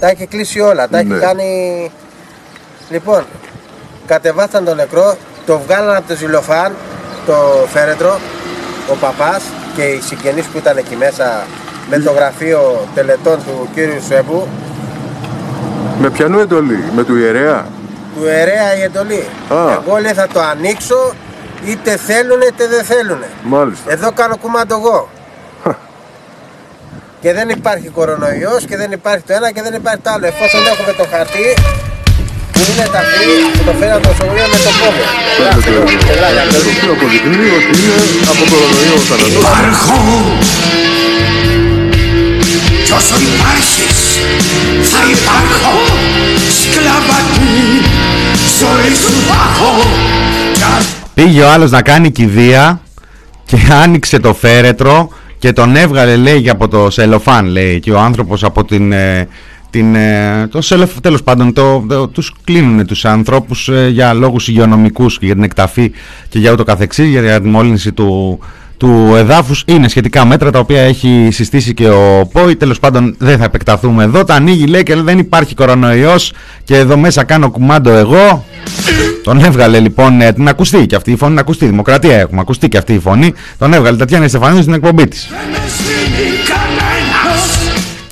[0.00, 1.18] Τα έχει κλείσει όλα, τα έχει Ναι.
[1.18, 1.90] κάνει.
[2.90, 3.24] Λοιπόν,
[4.07, 6.72] κατεβάσαν τον νεκρό, το βγάλαν από το ζηλοφάν,
[7.27, 7.35] το
[7.68, 8.18] φέρετρο,
[8.92, 9.42] ο παπάς
[9.77, 11.46] και οι συγγενείς που ήταν εκεί μέσα
[11.90, 14.46] με το γραφείο τελετών του κύριου Σουέμπου,
[16.00, 17.66] Με πιανού εντολή, με του ιερέα;
[18.16, 19.24] του ιερέα η εντολή.
[19.55, 19.72] Α.
[19.72, 21.12] Εγώ λέει θα το ανοίξω,
[21.66, 23.22] είτε θέλουν είτε δεν θέλουν.
[23.42, 23.92] Μάλιστα.
[23.92, 25.09] Εδώ κάνω κουμάντο εγώ.
[27.22, 30.27] και δεν υπάρχει κορονοϊός και δεν υπάρχει το ένα και δεν υπάρχει το άλλο.
[30.27, 31.48] Εφόσον έχουμε το χαρτί
[32.53, 35.05] που είναι ταφή, που το φέρει από το νοσοκομείο με το πόδι.
[35.38, 36.87] Γράψτε το, πεδράκια, το δείτε.
[36.87, 37.77] Που αποδεικνύει ότι
[38.16, 39.42] είναι από κορονοϊός ο θάνατος.
[39.42, 39.98] Υπάρχω
[42.85, 44.05] κι όσο υπάρχεις
[44.92, 45.74] θα υπάρχω
[46.59, 47.57] σκλαβατή
[48.59, 49.72] ζωή σου θα έχω
[50.53, 52.81] κι αν Πήγε ο άλλος να κάνει κηδεία
[53.44, 58.44] και άνοιξε το φέρετρο και τον έβγαλε λέει από το σελοφάν λέει και ο άνθρωπος
[58.44, 58.92] από την...
[58.92, 59.29] ε,
[59.70, 64.48] την ε, το σελοφ, τέλος πάντων το, το, τους κλείνουν τους ανθρώπους ε, για λόγους
[64.48, 65.92] υγειονομικούς και για την εκταφή
[66.29, 68.38] και για ούτω καθεξής για τη μόλυνση του,
[68.77, 72.57] του εδάφους είναι σχετικά μέτρα τα οποία έχει συστήσει και ο ΠΟΗ.
[72.57, 74.25] Τέλος πάντων δεν θα επεκταθούμε εδώ.
[74.25, 76.33] Τα ανοίγει λέει και δεν υπάρχει κορονοϊός
[76.65, 78.45] και εδώ μέσα κάνω κουμάντο εγώ.
[79.25, 82.77] Τον έβγαλε λοιπόν ε, την ακουστή και αυτή η φωνή, ακουστή δημοκρατία έχουμε, ακουστεί και
[82.77, 83.33] αυτή η φωνή.
[83.59, 85.29] Τον έβγαλε Τατιάνα Στεφανίδου στην εκπομπή της.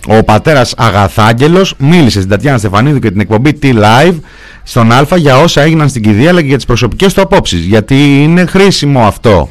[0.06, 4.14] Ο πατέρας Αγαθάγγελος μίλησε στην Τατιάνα Στεφανίδου και την εκπομπή T-Live
[4.62, 8.22] στον Α για όσα έγιναν στην κηδεία αλλά και για τις προσωπικές του απόψεις γιατί
[8.22, 9.48] είναι χρήσιμο αυτό.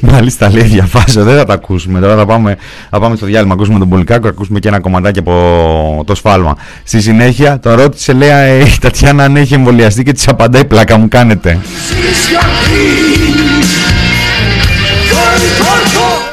[0.00, 2.00] Μάλιστα λέει διαβάζω, δεν θα τα ακούσουμε.
[2.00, 2.56] Τώρα θα πάμε,
[2.90, 6.56] θα πάμε στο διάλειμμα, ακούσουμε τον Πολυκάκο, ακούσουμε και ένα κομματάκι από το σφάλμα.
[6.84, 11.08] Στη συνέχεια τον ρώτησε λέει η Τατιάνα αν έχει εμβολιαστεί και της απαντάει πλάκα μου
[11.08, 11.58] κάνετε.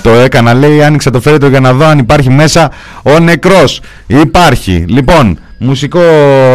[0.01, 2.71] Το έκανα λέει άνοιξα το φέρετρο για να δω αν υπάρχει μέσα
[3.03, 3.81] ο νεκρός.
[4.07, 4.85] Υπάρχει.
[4.87, 6.01] Λοιπόν, μουσικό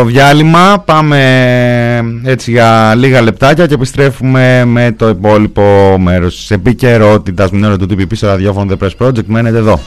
[0.07, 0.83] διάλειμμα.
[0.85, 1.21] Πάμε
[2.25, 7.51] έτσι για λίγα λεπτάκια και επιστρέφουμε με το υπόλοιπο μέρος της επικαιρότητας.
[7.51, 9.25] Μην ώρα του TPP στο ραδιόφωνο The Press Project.
[9.27, 9.81] Μένετε εδώ.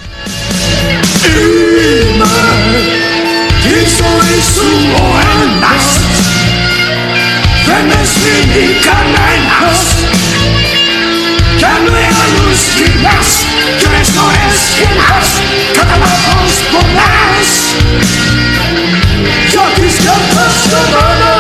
[7.65, 7.89] Δεν
[19.50, 21.38] Just a customer.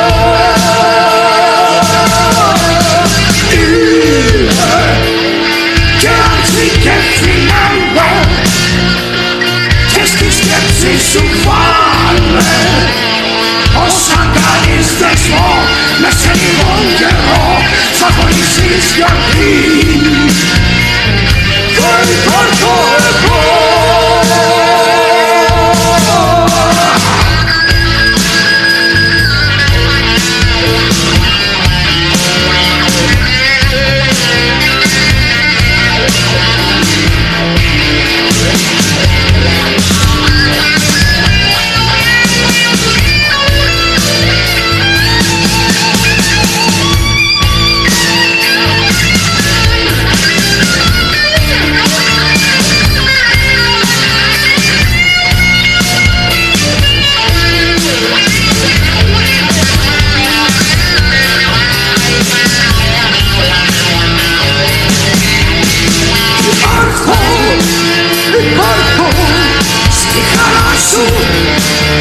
[18.49, 19.51] Θα χωρίσεις γιατί
[21.77, 23.28] δεν υπάρχω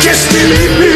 [0.09, 0.88] και στη λύπη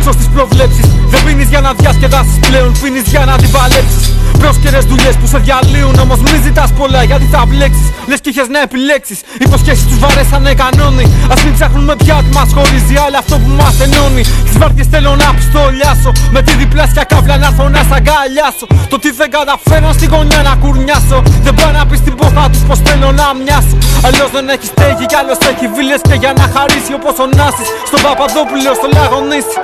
[0.00, 0.86] έξω στις προβλέψεις.
[1.08, 5.96] Δεν πίνεις για να διασκεδάσεις πλέον, πίνεις για να αντιβαλέψεις Πρόσκαιρες δουλειές που σε διαλύουν
[6.04, 7.88] όμως μη ζητάς πολλά γιατί θα μπλέξεις.
[8.08, 9.18] Λες κι είχες να επιλέξεις.
[9.44, 11.04] Υποσχέσεις τους βαρέσανε κανόνι.
[11.32, 14.22] Ας μην ψάχνουμε πια τι μας χωρίζει αλλά αυτό που μας ενώνει.
[14.46, 16.10] Τις βάρδιες θέλω να πιστολιάσω.
[16.34, 18.66] Με τη διπλάσια καύλα να έρθω να σ' αγκαλιάσω.
[18.90, 21.18] Το τι δεν καταφέρω στη γωνιά να κουρνιάσω.
[21.46, 23.76] Δεν πάει να πεις στην πόθα τους πως θέλω να μοιάσω.
[24.06, 27.68] Αλλιώς δεν έχεις στέγη κι άλλος έχει βίλες και για να χαρίσει όπως ο Νάσης
[27.88, 29.56] Στον Παπαδόπουλο στο λαγονίσι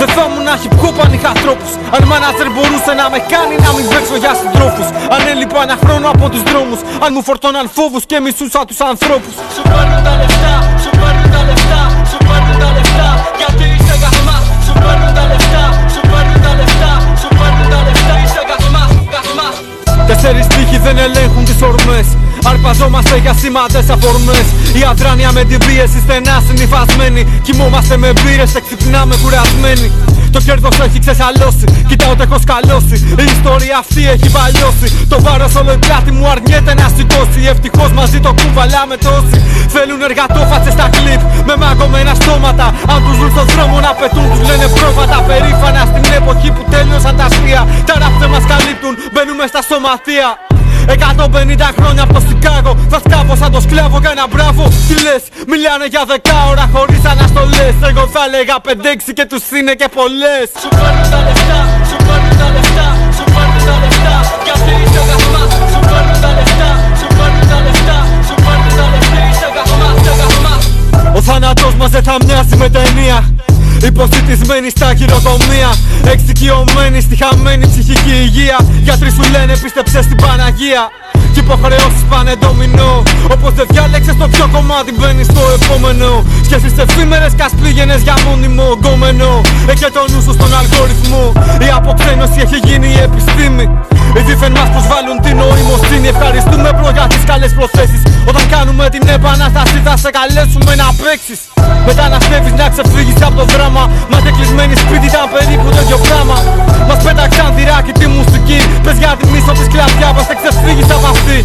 [0.00, 1.72] Δεν θα ήμουν hip hop αν είχα τρόπους.
[1.94, 4.88] Αν μάνατζερ μπορούσε να με κάνει να μην παίξω για συντρόφους.
[5.14, 9.32] Αν έλειπα ένα χρόνο από τους δρόμους Αν μου φορτώναν φόβους και μισούσα τους ανθρώπους.
[9.54, 11.80] Σου παίρνουν τα λεφτά, σου παίρνουν τα λεφτά
[12.10, 13.08] Σου παίρνουν τα λεφτά.
[13.40, 18.14] Γιατί είσαι γαμάς Σου παίρνουν τα λεφτά, σου παίρνουν τα λεφτά Σου παίρνουν τα λεφτά.
[18.24, 19.56] Είσαι γαμάς, γαμάς
[20.08, 22.06] Τέσσερις τύχοι δεν ελέγχουν τις ορμές
[22.50, 24.46] Αρπαζόμαστε για σήμαντες αφορμές
[24.78, 29.90] Η αδράνεια με την πίεση στενά συνυφασμένη Κοιμόμαστε με μπύρες και ξυπνάμε κουρασμένοι
[30.36, 32.96] το κέρδος έχει ξεσαλώσει, κοιτάω ότι έχω σκαλώσει.
[33.22, 34.86] Η ιστορία αυτή έχει παλιώσει.
[35.12, 37.40] Το βάρος όλο η πλάτη μου αρνιέται να σηκώσει.
[37.52, 39.38] Ευτυχώς μαζί το κουβαλάμε τόσοι.
[39.74, 42.66] Θέλουν εργατόφατσε στα κλειπ με μαγωμένα στόματα.
[42.92, 45.18] Αν τους δουν στον δρόμο να πετούν, τους λένε πρόβατα.
[45.28, 47.62] Περήφανα στην εποχή που τέλειωσαν τα αστεία.
[47.88, 50.28] Τα ράφτε μας καλύπτουν, μπαίνουμε στα σωματεία.
[50.88, 52.72] 150 χρόνια από το Σικάγο.
[52.92, 54.62] Θα σκάβω σαν το σκλάβο για ένα μπράβο.
[54.88, 55.22] Τι λες,
[55.52, 57.74] μιλάνε για δεκάωρα χωρίς αναστολές.
[57.90, 60.46] Εγώ θα έλεγα 5-6 και τους είναι και πολλές.
[60.62, 65.50] Σου παίρνουν τα λεφτά, σου παίρνουν τα λεφτά Σου παίρνουν τα λεφτά, γιατί είσαι γαμάς
[65.72, 66.70] Σου παίρνουν τα λεφτά,
[67.00, 70.62] σου παίρνουν τα λεφτά Σου παίρνουν τα λεφτά, είσαι γαμάς, είσαι γαμάς
[71.18, 73.18] Ο θάνατος μας δεν θα μοιάζει με ταινία.
[73.90, 75.70] Υποσυτισμένη στα χειροκομεία.
[76.12, 78.58] Εξοικειωμένη στη χαμένη ψυχική υγεία
[78.98, 80.90] Γιατροί σου λένε πίστεψε στην Παναγία
[81.46, 83.02] Κι υποχρεώσεις πάνε ντομινό
[83.34, 86.08] Όπως δεν διάλεξες το πιο κομμάτι μπαίνει στο επόμενο.
[86.46, 89.30] Σκέψεις εφήμερες κας πλήγαινες για μόνιμο γκόμενο.
[89.72, 91.24] Έχει το νου σου στον αλγοριθμό
[91.66, 93.64] Η αποξένωση έχει γίνει η επιστήμη.
[94.16, 96.06] Οι δίθεν μας προσβάλλουν την νοημοσύνη.
[96.14, 98.02] Ευχαριστούμε προ για τις καλές προθέσεις.
[98.30, 101.40] Όταν κάνουμε την επανάσταση θα σε καλέσουμε να παίξεις.
[101.88, 103.82] Μεταναστεύεις να ξεφύγεις από το δράμα.
[104.10, 106.36] Μα και κλεισμένοι σπίτι ήταν περίπου το ίδιο πράγμα.
[106.88, 108.60] Μας πέταξαν τυράκι τη μουσική.
[108.84, 111.35] Πες για τη μίσο της κλαδιά μας δεν ξεφύγεις από αυτή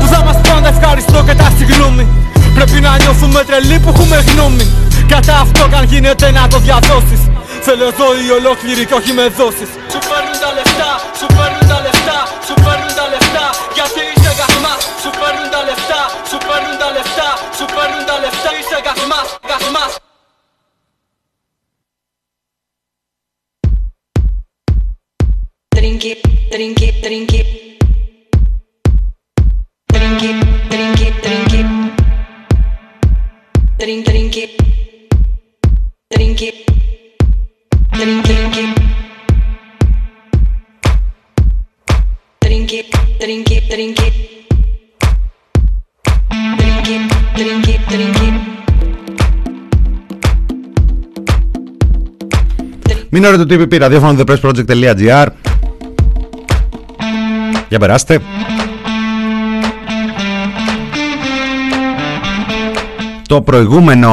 [0.00, 2.06] Που θα μας πάντα ευχαριστώ και τα συγγνώμη.
[2.54, 4.66] Πρέπει να νιώθουμε τρελοί που έχουμε γνώμη.
[5.08, 7.20] Κατά αυτό καν γίνεται να το διαδώσεις.
[7.66, 12.18] Θέλω ζωή ολόκληρη και όχι με δόσεις Σου παίρνουν τα λεφτά, σου παίρνουν τα λεφτά
[12.46, 13.46] Σου παίρνουν τα λεφτά.
[13.76, 18.50] Γιατί είσαι γαμάς Σου παίρνουν τα λεφτά, σου παίρνουν τα λεφτά Σου παίρνουν τα λεφτά.
[18.58, 19.92] Είσαι γαμάς, γαμάς
[25.78, 26.12] Trinki,
[26.52, 27.67] trinki, trinki.
[53.10, 55.26] Μην ωραίο το TPP, ραδιόφωνο thepressproject.gr
[57.68, 58.20] Για περάστε.
[63.28, 64.10] Το προηγούμενο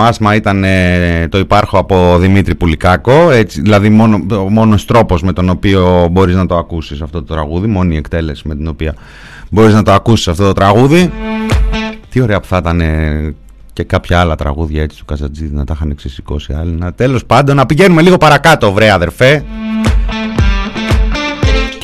[0.00, 5.32] άσμα ήταν ε, το υπάρχω από Δημήτρη Πουλικάκο, έτσι, δηλαδή μόνο, ο μόνος τρόπος με
[5.32, 8.94] τον οποίο μπορείς να το ακούσεις αυτό το τραγούδι, μόνη η εκτέλεση με την οποία
[9.50, 11.12] μπορείς να το ακούσεις αυτό το τραγούδι.
[12.10, 13.34] Τι ωραία που θα ήταν ε,
[13.72, 16.72] και κάποια άλλα τραγούδια έτσι του Καζατζίδη να τα είχαν εξισηκώσει άλλοι.
[16.72, 19.44] Να, τέλος πάντων, να πηγαίνουμε λίγο παρακάτω, βρε αδερφέ.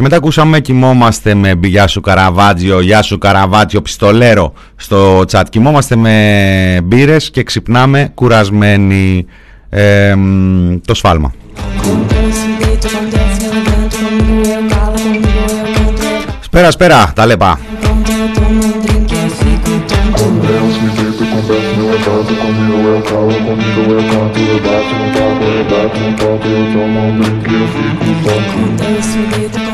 [0.03, 5.43] Και μετά ακούσαμε κοιμόμαστε με Γεια σου Καραβάτζιο, Γεια σου Καραβάτζιο Πιστολέρο στο chat.
[5.49, 9.27] Κοιμόμαστε με μπύρες και ξυπνάμε κουρασμένοι.
[9.69, 10.15] Ε,
[10.85, 11.33] το σφάλμα.
[16.41, 17.59] Σπέρα, σπέρα, τα λεπά.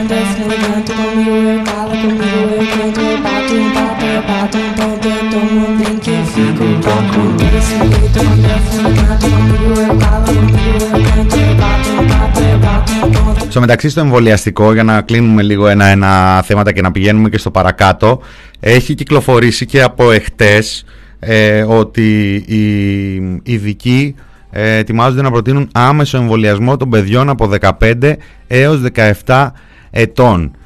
[0.09, 3.71] Desce o dedo com desce, levanto comigo, eu calo comigo, eu canto, eu bato um
[3.77, 7.21] papo, eu bato um ponto, eu tomo um drink, eu fico louco.
[7.37, 12.07] Desce o dedo com desce, levanto comigo, eu calo comigo, eu canto, eu bato um
[12.07, 13.51] papo, eu bato um ponto.
[13.51, 17.51] Στο μεταξύ στο εμβολιαστικό, για να κλείνουμε λίγο ένα-ένα θέματα και να πηγαίνουμε και στο
[17.51, 18.21] παρακάτω,
[18.61, 20.85] έχει κυκλοφορήσει και από εχτές
[21.19, 24.15] ε, ότι οι ειδικοί
[24.51, 28.13] ε, ετοιμάζονται να προτείνουν άμεσο εμβολιασμό των παιδιών από 15
[28.47, 28.81] έως
[29.27, 29.51] 17
[29.91, 30.57] ετών.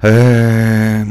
[0.00, 1.04] Ε,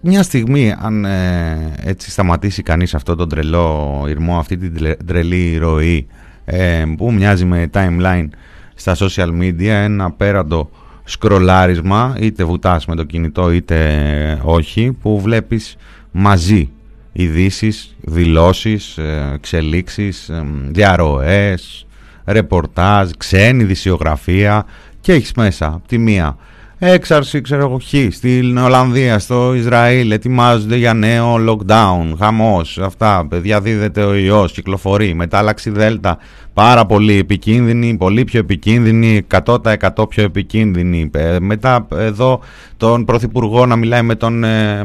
[0.00, 6.06] μια στιγμή αν ε, έτσι σταματήσει κανείς αυτό το τρελό ηρμό, αυτή την τρελή ροή
[6.44, 8.28] ε, που μοιάζει με timeline
[8.74, 10.70] στα social media, ένα πέραντο
[11.04, 15.76] σκρολάρισμα, είτε βουτάς με το κινητό είτε όχι, που βλέπεις
[16.10, 16.70] μαζί
[17.12, 21.86] ειδήσεις, δηλώσεις, ε, εξελίξεις, ε, διαρροές,
[22.24, 24.66] ρεπορτάζ, ξένη δυσιογραφία
[25.04, 26.36] και έχεις μέσα από τη μία
[26.78, 34.02] έξαρση, ξέρω εγώ, χ, στην Ολλανδία, στο Ισραήλ, ετοιμάζονται για νέο lockdown, χαμός, αυτά, διαδίδεται
[34.02, 36.18] ο ιός, κυκλοφορεί, μετάλλαξη δέλτα,
[36.52, 41.10] πάρα πολύ επικίνδυνη, πολύ πιο επικίνδυνη, 100% πιο επικίνδυνη.
[41.14, 42.40] Ε, μετά εδώ
[42.76, 44.82] τον Πρωθυπουργό να μιλάει με τον ε,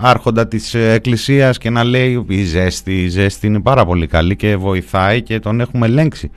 [0.00, 4.56] άρχοντα της Εκκλησίας και να λέει η ζέστη, η ζέστη είναι πάρα πολύ καλή και
[4.56, 6.30] βοηθάει και τον έχουμε ελέγξει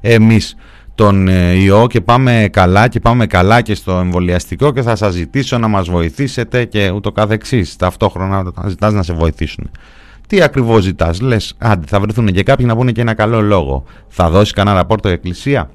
[0.00, 0.56] εμείς
[0.98, 5.12] τον ε, ιό και πάμε καλά και πάμε καλά και στο εμβολιαστικό και θα σας
[5.14, 7.76] ζητήσω να μας βοηθήσετε και ούτω καθεξής.
[7.76, 9.70] Ταυτόχρονα θα ζητάς να σε βοηθήσουν.
[10.26, 13.84] Τι ακριβώς ζητάς, λες, άντε θα βρεθούν και κάποιοι να πούνε και ένα καλό λόγο.
[14.08, 15.70] Θα δώσεις κανένα ραπόρτο η εκκλησία;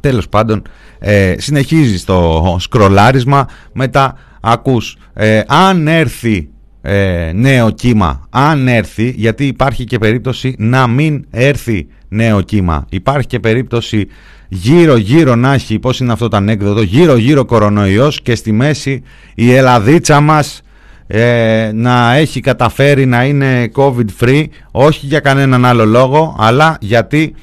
[0.00, 0.62] Τέλος πάντων,
[0.98, 6.48] ε, συνεχίζεις το σκρολάρισμα, μετά ακούς, ε, αν έρθει
[6.82, 12.86] ε, νέο κύμα, αν έρθει, γιατί υπάρχει και περίπτωση να μην έρθει νέο κύμα.
[12.88, 14.08] Υπάρχει και περίπτωση
[14.54, 19.02] γύρω γύρω να έχει, πώς είναι αυτό το ανέκδοτο, γύρω γύρω κορονοϊός και στη μέση
[19.34, 20.62] η Ελλαδίτσα μας
[21.06, 27.34] ε, να έχει καταφέρει να είναι COVID free, όχι για κανέναν άλλο λόγο, αλλά γιατί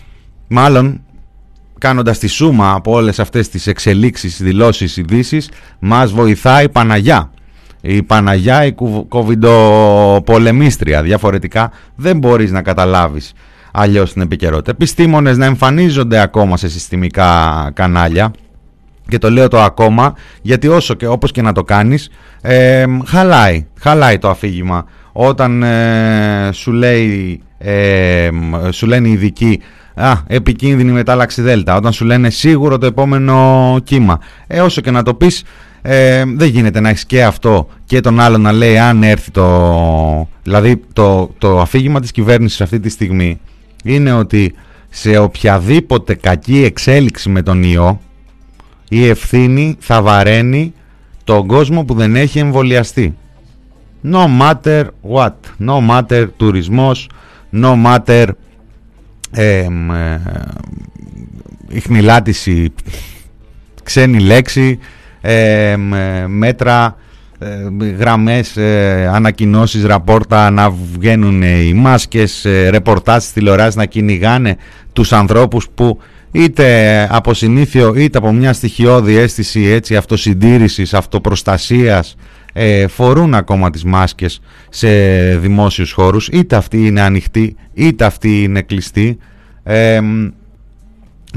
[0.47, 1.01] μάλλον
[1.77, 5.49] κάνοντας τη σούμα από όλες αυτές τις εξελίξεις, δηλώσεις, ειδήσεις,
[5.79, 7.31] μας βοηθάει η Παναγιά.
[7.81, 8.75] Η Παναγιά, η
[9.07, 11.01] κοβιντοπολεμίστρια.
[11.01, 13.33] Διαφορετικά δεν μπορείς να καταλάβεις
[13.71, 14.71] αλλιώς την επικαιρότητα.
[14.71, 18.31] Επιστήμονες να εμφανίζονται ακόμα σε συστημικά κανάλια
[19.07, 22.09] και το λέω το ακόμα γιατί όσο και όπως και να το κάνεις
[22.41, 28.29] ε, χαλάει, χαλάει το αφήγημα όταν ε, σου, λέει, ε,
[28.71, 29.61] σου λένε οι ειδικοί
[29.99, 31.75] Α, επικίνδυνη μετάλλαξη δέλτα.
[31.75, 34.19] Όταν σου λένε σίγουρο το επόμενο κύμα.
[34.47, 35.43] Ε, όσο και να το πεις,
[35.81, 40.27] ε, δεν γίνεται να έχεις και αυτό και τον άλλο να λέει αν έρθει το...
[40.43, 43.39] Δηλαδή το, το αφήγημα της κυβέρνησης αυτή τη στιγμή
[43.83, 44.53] είναι ότι
[44.89, 47.99] σε οποιαδήποτε κακή εξέλιξη με τον ιό
[48.89, 50.73] η ευθύνη θα βαραίνει
[51.23, 53.17] τον κόσμο που δεν έχει εμβολιαστεί.
[54.03, 55.33] No matter what.
[55.59, 57.09] No matter τουρισμός,
[57.53, 58.27] no matter
[59.31, 59.67] ε, ε,
[63.83, 64.79] ξένη λέξη,
[65.21, 65.75] ε,
[66.27, 66.95] μέτρα ε,
[67.97, 74.57] γραμμές, ε, ανακοινώσεις, ραπόρτα να βγαίνουν οι μάσκες, ε, ρεπορτάσεις τηλεοράσεις να κυνηγάνε
[74.93, 75.99] τους ανθρώπους που
[76.31, 82.15] είτε από συνήθιο είτε από μια στοιχειώδη αίσθηση έτσι, αυτοσυντήρησης, αυτοπροστασίας
[82.53, 84.89] ε, φορούν ακόμα τις μάσκες σε
[85.37, 86.27] δημόσιους χώρους.
[86.27, 89.17] Είτε αυτή είναι ανοιχτή είτε αυτή είναι κλειστή
[89.63, 89.99] ε,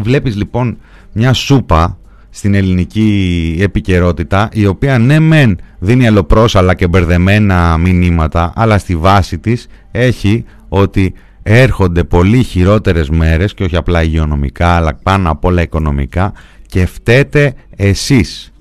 [0.03, 0.79] βλέπεις λοιπόν
[1.13, 1.99] μια σούπα
[2.31, 9.39] στην ελληνική επικαιρότητα η οποία ναι μεν δίνει αλλοπρόσαλα και μπερδεμένα μηνύματα αλλά στη βάση
[9.39, 15.63] της έχει ότι έρχονται πολύ χειρότερες μέρες και όχι απλά υγειονομικά αλλά πάνω απ' όλα
[15.63, 16.33] οικονομικά.
[16.67, 18.53] Και φταίτε εσείς.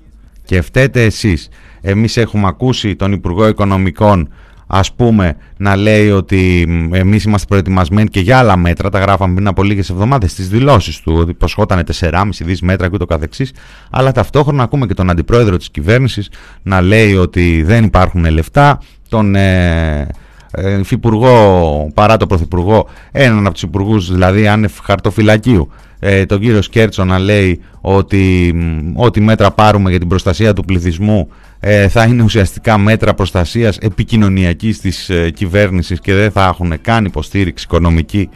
[0.44, 1.48] Και φταίτε εσείς.
[1.80, 4.28] Εμείς έχουμε ακούσει τον Υπουργό Οικονομικών
[4.74, 9.46] ας πούμε να λέει ότι εμείς είμαστε προετοιμασμένοι και για άλλα μέτρα, τα γράφαμε πριν
[9.46, 13.52] από λίγες εβδομάδες στις δηλώσεις του, ότι προσχόταν 4,5 δις μέτρα και ούτω καθεξής,
[13.90, 16.30] αλλά ταυτόχρονα ακούμε και τον αντιπρόεδρο της κυβέρνησης
[16.62, 20.08] να λέει ότι δεν υπάρχουν λεφτά, τον ε,
[20.50, 25.70] ε, υφυπουργό παρά τον πρωθυπουργό, έναν από τους υπουργούς δηλαδή άνευ χαρτοφυλακίου,
[26.04, 28.54] ε, τον κύριο Σκέρτσο να λέει ότι
[28.94, 31.28] ό,τι μέτρα πάρουμε για την προστασία του πληθυσμού
[31.60, 37.04] ε, θα είναι ουσιαστικά μέτρα προστασίας επικοινωνιακής της ε, κυβέρνησης και δεν θα έχουν καν
[37.04, 38.28] υποστήριξη οικονομική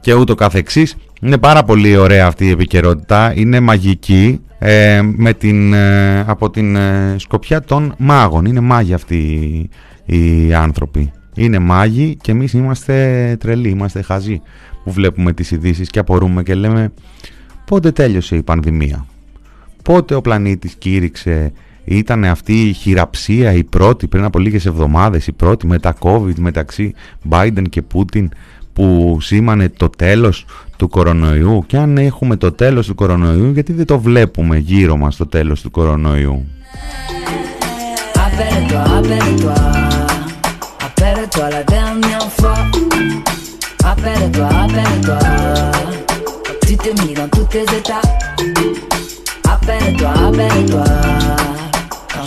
[0.00, 0.96] και ούτω καθεξής.
[1.22, 6.76] Είναι πάρα πολύ ωραία αυτή η επικαιρότητα, είναι μαγική ε, με την, ε, από την
[7.16, 8.44] σκοπιά των μάγων.
[8.44, 9.16] Είναι μάγοι αυτοί
[10.04, 11.12] οι άνθρωποι.
[11.34, 14.40] Είναι μάγοι και εμείς είμαστε τρελοί, είμαστε χαζοί
[14.84, 16.92] που βλέπουμε τις ειδήσεις και απορούμε και λέμε
[17.64, 19.06] πότε τέλειωσε η πανδημία;
[19.82, 21.52] Πότε ο πλανήτης κήρυξε;
[21.84, 26.94] Ήταν αυτή η χειραψία η πρώτη πριν από λίγες εβδομάδες, η πρώτη μετά COVID μεταξύ
[27.28, 28.26] Biden και Putin
[28.72, 30.44] που σήμανε το τέλος
[30.76, 35.16] του κορονοϊού; Και αν έχουμε το τέλος του κορονοϊού γιατί δεν το βλέπουμε γύρω μας
[35.16, 36.46] το τέλος του κορονοϊού;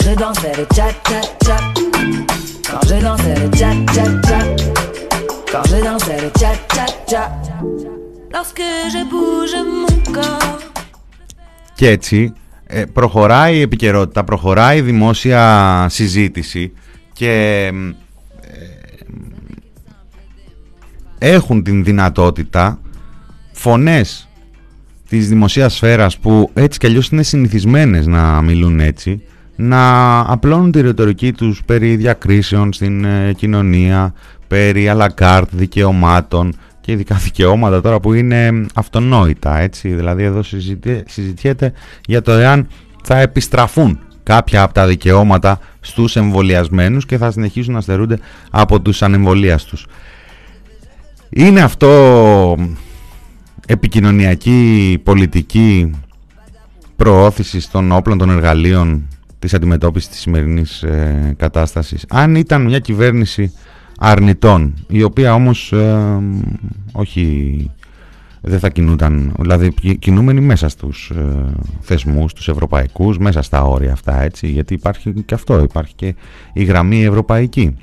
[0.06, 1.58] Je dansais le cha cha cha
[2.70, 4.40] Quand je dansais le cha cha cha
[5.52, 7.24] Quand je dansais le cha cha cha
[8.34, 10.60] Lorsque je bouge mon corps
[11.76, 12.34] Και έτσι
[12.68, 16.72] ε, προχωράει η επικαιρότητα, προχωράει η δημόσια συζήτηση
[17.14, 17.72] και
[21.28, 22.80] έχουν την δυνατότητα
[23.52, 24.30] φωνές
[25.10, 29.22] της δημοσίας σφαίρας που έτσι κι αλλιώς είναι συνηθισμένες να μιλούν έτσι
[29.56, 34.14] να απλώνουν τη ρητορική τους περί διακρίσεων στην ε, κοινωνία,
[34.48, 40.42] περί αλακάρτ δικαιωμάτων και ειδικά δικαιώματα τώρα που είναι αυτονόητα έτσι δηλαδή εδώ
[41.06, 41.74] συζητιέται
[42.06, 42.68] για το εάν
[43.04, 48.20] θα επιστραφούν κάποια από τα δικαιώματα στους εμβολιασμένους και θα συνεχίσουν να στερούνται
[48.52, 49.86] από τους ανεμβολίαστους.
[51.30, 52.58] Είναι αυτό
[53.68, 55.92] επικοινωνιακή πολιτική
[56.96, 59.08] προώθησης των όπλων των εργαλείων
[59.40, 62.06] της αντιμετώπισης της σημερινής ε, κατάστασης.
[62.10, 63.54] Αν ήταν μια κυβέρνηση
[64.00, 66.20] αρνητών, η οποία όμως ε,
[66.92, 67.72] όχι
[68.42, 74.22] δεν θα κινούνταν, δηλαδή κινούμενοι μέσα στους ε, θεσμούς, τους ευρωπαϊκούς, μέσα στα όρια αυτά,
[74.22, 76.16] έτσι, γιατί υπάρχει και αυτό, υπάρχει και
[76.54, 77.76] η γραμμή ευρωπαϊκή.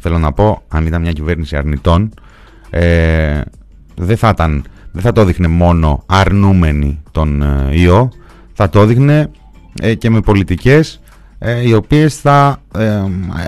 [0.00, 2.10] Θέλω να πω, αν ήταν μια κυβέρνηση αρνητών,
[2.70, 3.40] ε,
[3.96, 8.08] δεν, θα ήταν, δεν θα το δείχνε μόνο αρνούμενη τον ε, ιό,
[8.52, 9.30] θα το δείχνε
[9.80, 11.00] ε, και με πολιτικές
[11.38, 12.62] ε, οι οποίες θα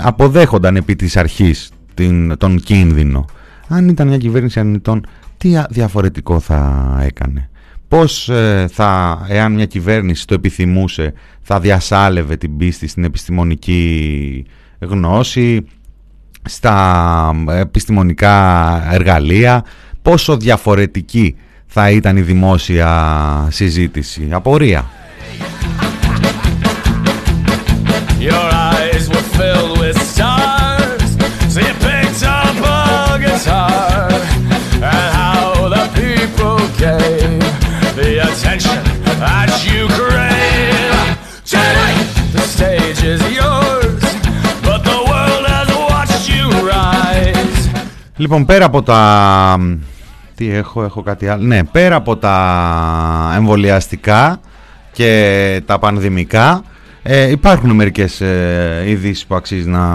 [0.02, 3.24] αποδέχονταν επί της αρχής την, τον κίνδυνο.
[3.68, 5.06] Αν ήταν μια κυβέρνηση αρνητών
[5.36, 7.50] τι διαφορετικό θα έκανε;
[7.88, 14.44] Πώς ε, θα, εάν μια κυβέρνηση το επιθυμούσε, θα διασάλευε την πίστη στην επιστημονική
[14.78, 15.66] γνώση,
[16.44, 19.64] στα επιστημονικά εργαλεία,
[20.02, 21.36] πόσο διαφορετική
[21.66, 24.28] θα ήταν η δημόσια συζήτηση.
[24.30, 24.90] Απορία.
[48.16, 49.76] Λοιπόν, πέρα από τα...
[50.34, 51.42] Τι έχω, έχω κάτι άλλο.
[51.44, 54.40] Ναι, πέρα από τα εμβολιαστικά
[54.92, 56.62] και τα πανδημικά
[57.02, 59.86] ε, υπάρχουν μερικές ε, ειδήσεις που αξίζει να,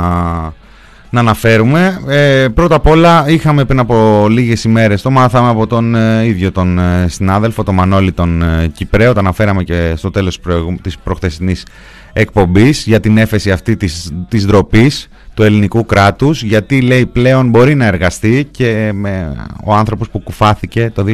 [1.10, 2.02] να αναφέρουμε.
[2.08, 6.52] Ε, πρώτα απ' όλα είχαμε πριν από λίγες ημέρες, το μάθαμε από τον ε, ίδιο
[6.52, 10.40] τον ε, συνάδελφο, τον Μανώλη τον ε, Κυπρέο, το αναφέραμε και στο τέλος
[10.82, 11.66] της προχθεσινής
[12.14, 15.08] εκπομπής για την έφεση αυτή της, της ντροπής
[15.38, 20.92] του ελληνικού κράτους γιατί λέει πλέον μπορεί να εργαστεί και με, ο άνθρωπος που κουφάθηκε
[20.94, 21.06] το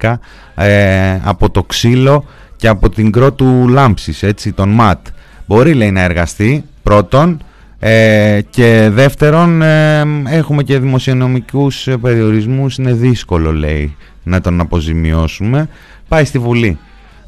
[0.00, 0.14] 2011
[0.54, 2.24] ε, από το ξύλο
[2.56, 5.06] και από την κρότου λάμψης, έτσι, τον ΜΑΤ.
[5.46, 7.42] Μπορεί λέει να εργαστεί πρώτον
[7.78, 15.68] ε, και δεύτερον ε, έχουμε και δημοσιονομικούς περιορισμούς, είναι δύσκολο λέει να τον αποζημιώσουμε.
[16.08, 16.78] Πάει στη Βουλή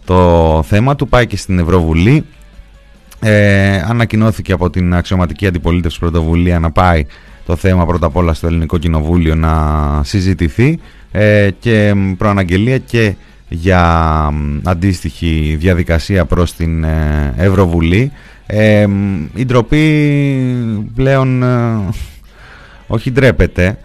[0.04, 2.24] το θέμα του, πάει και στην Ευρωβουλή
[3.20, 7.06] ε, ανακοινώθηκε από την αξιωματική αντιπολίτευση πρωτοβουλία να πάει
[7.46, 9.54] το θέμα πρώτα απ' όλα στο Ελληνικό Κοινοβούλιο να
[10.04, 10.78] συζητηθεί
[11.12, 13.14] ε, και προαναγγελία και
[13.52, 14.32] για
[14.64, 18.12] αντίστοιχη διαδικασία προς την ε, Ευρωβουλή.
[18.46, 18.86] Ε,
[19.34, 20.12] η ντροπή
[20.94, 21.88] πλέον ε,
[22.86, 23.78] όχι ντρέπεται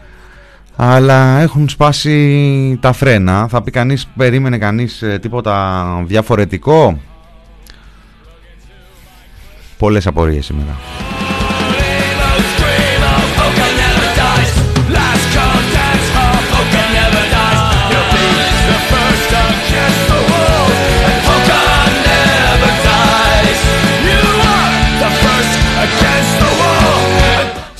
[0.76, 3.48] αλλά έχουν σπάσει τα φρένα.
[3.48, 7.00] Θα πει κανείς, περίμενε κανείς τίποτα διαφορετικό;
[9.78, 10.78] Πολλές απορίες σήμερα.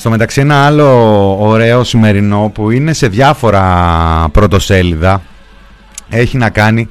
[0.06, 5.22] Στο μεταξύ ένα άλλο ωραίο σημερινό που είναι σε διάφορα πρωτοσέλιδα
[6.08, 6.88] έχει να κάνει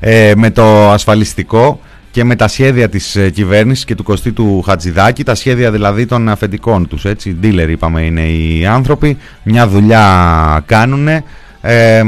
[0.00, 1.80] ε, με το ασφαλιστικό
[2.12, 6.06] και με τα σχέδια της ε, κυβέρνησης και του Κωστή του Χατζηδάκη, τα σχέδια δηλαδή
[6.06, 11.08] των αφεντικών τους, έτσι, dealer είπαμε είναι οι άνθρωποι, μια δουλειά κάνουν
[11.60, 12.02] ε,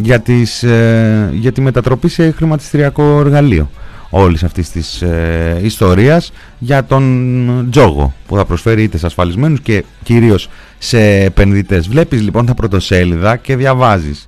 [0.00, 3.70] για, τις, ε, για τη μετατροπή σε χρηματιστηριακό εργαλείο
[4.10, 9.84] όλης αυτής της ε, ιστορίας για τον τζόγο που θα προσφέρει είτε σε ασφαλισμένους και
[10.02, 11.88] κυρίως σε επενδυτές.
[11.88, 14.26] Βλέπεις λοιπόν τα πρωτοσέλιδα και διαβάζεις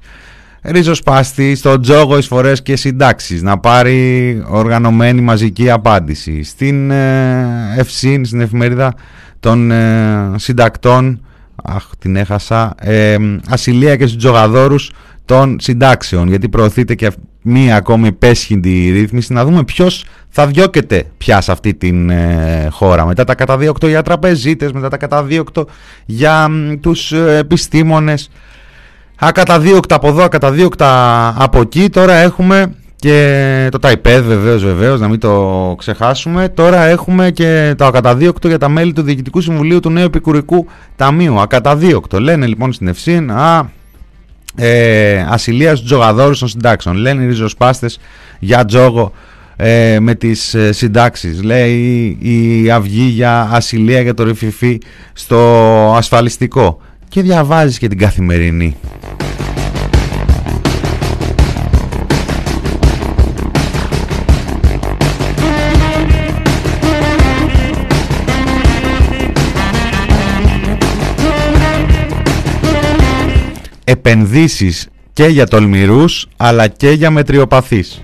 [0.62, 6.42] ριζοσπάστη στο τζόγο εισφορές και συντάξεις να πάρει οργανωμένη μαζική απάντηση.
[6.42, 8.94] Στην ε, Ευσύν, στην εφημερίδα
[9.40, 11.20] των ε, συντακτών
[11.62, 13.16] αχ την έχασα ε,
[13.48, 14.90] ασυλία και στους τζογαδόρους
[15.24, 17.10] των συντάξεων γιατί προωθείται και
[17.42, 19.32] μία ακόμη επέσχυντη ρύθμιση.
[19.32, 23.06] Να δούμε ποιος θα διώκεται πια σε αυτή την ε, χώρα.
[23.06, 25.66] Μετά τα καταδίωκτο για τραπεζίτες μετά τα καταδίωκτο
[26.06, 26.50] για
[26.80, 28.30] τους ε, επιστήμονες
[29.24, 31.88] Ακαταδίωκτα από εδώ, ακαταδίωκτα από εκεί.
[31.88, 36.48] Τώρα έχουμε και το ΤΑΙΠΕΔ βεβαίως, βεβαίως, να μην το ξεχάσουμε.
[36.48, 40.66] Τώρα έχουμε και το ακαταδίωκτο για τα μέλη του Διοικητικού Συμβουλίου του Νέου Επικουρικού
[40.96, 41.40] Ταμείου.
[41.40, 42.20] Ακαταδίωκτο.
[42.20, 43.70] Λένε λοιπόν στην Ευσύν, α,
[44.54, 46.96] ε, ασυλίας στους τζογαδόρους των συντάξεων.
[46.96, 47.98] Λένε οι ριζοσπάστες
[48.38, 49.12] για τζόγο
[49.56, 51.42] ε, με τις ε, συντάξεις.
[51.42, 54.80] Λέει η Αυγή για ασυλία για το ρηφιφί
[55.12, 55.38] στο
[55.96, 56.80] ασφαλιστικό.
[57.12, 58.76] Και διαβάζεις και την καθημερινή.
[73.84, 78.02] επενδύσεις και για τολμηρούς αλλά και για μετριοπαθείς.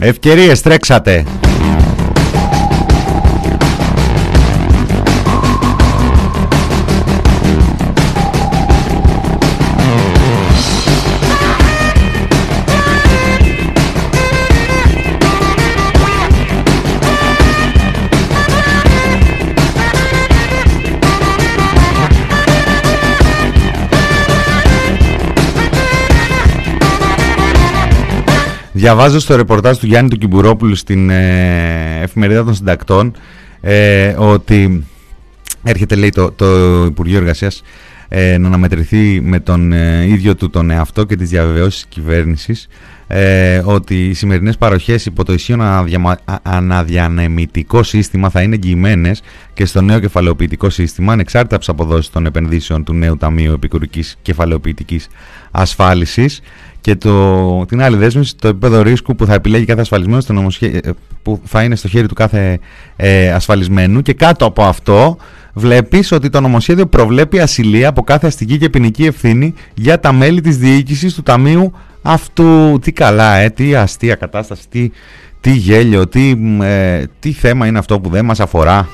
[0.00, 1.24] Ευκαιρίες τρέξατε.
[28.78, 33.12] Διαβάζω στο ρεπορτάζ του Γιάννη του Κυμπουρόπουλου στην ε, εφημερίδα των συντακτών
[33.60, 34.86] ε, ότι
[35.62, 36.46] έρχεται λέει το, το
[36.84, 37.62] Υπουργείο Εργασίας
[38.08, 42.68] ε, να αναμετρηθεί με τον ε, ίδιο του τον εαυτό και τις διαβεβαιώσεις της κυβέρνησης
[43.06, 45.60] ε, ότι οι σημερινές παροχές υπό το ισχύον
[46.42, 49.22] αναδιανεμητικό σύστημα θα είναι εγγυημένες
[49.54, 54.16] και στο νέο κεφαλαιοποιητικό σύστημα ανεξάρτητα από τις αποδόσεις των επενδύσεων του νέου Ταμείου Επικουρικής
[54.22, 55.08] Κεφαλαιοποιητικής
[55.50, 56.40] Ασφάλισης
[56.80, 60.66] και το, την άλλη δέσμευση το επίπεδο ρίσκου που θα επιλέγει κάθε ασφαλισμένο στο νομοσχέ...
[60.66, 60.90] Ε,
[61.22, 62.58] που θα είναι στο χέρι του κάθε
[62.96, 65.16] ε, ασφαλισμένου και κάτω από αυτό
[65.52, 70.40] βλέπεις ότι το νομοσχέδιο προβλέπει ασυλία από κάθε αστική και ποινική ευθύνη για τα μέλη
[70.40, 71.72] της διοίκησης του Ταμείου
[72.02, 72.78] αυτού.
[72.82, 74.90] Τι καλά, ε, τι αστεία κατάσταση, τι,
[75.40, 78.88] τι γέλιο, τι, ε, τι θέμα είναι αυτό που δεν μας αφορά.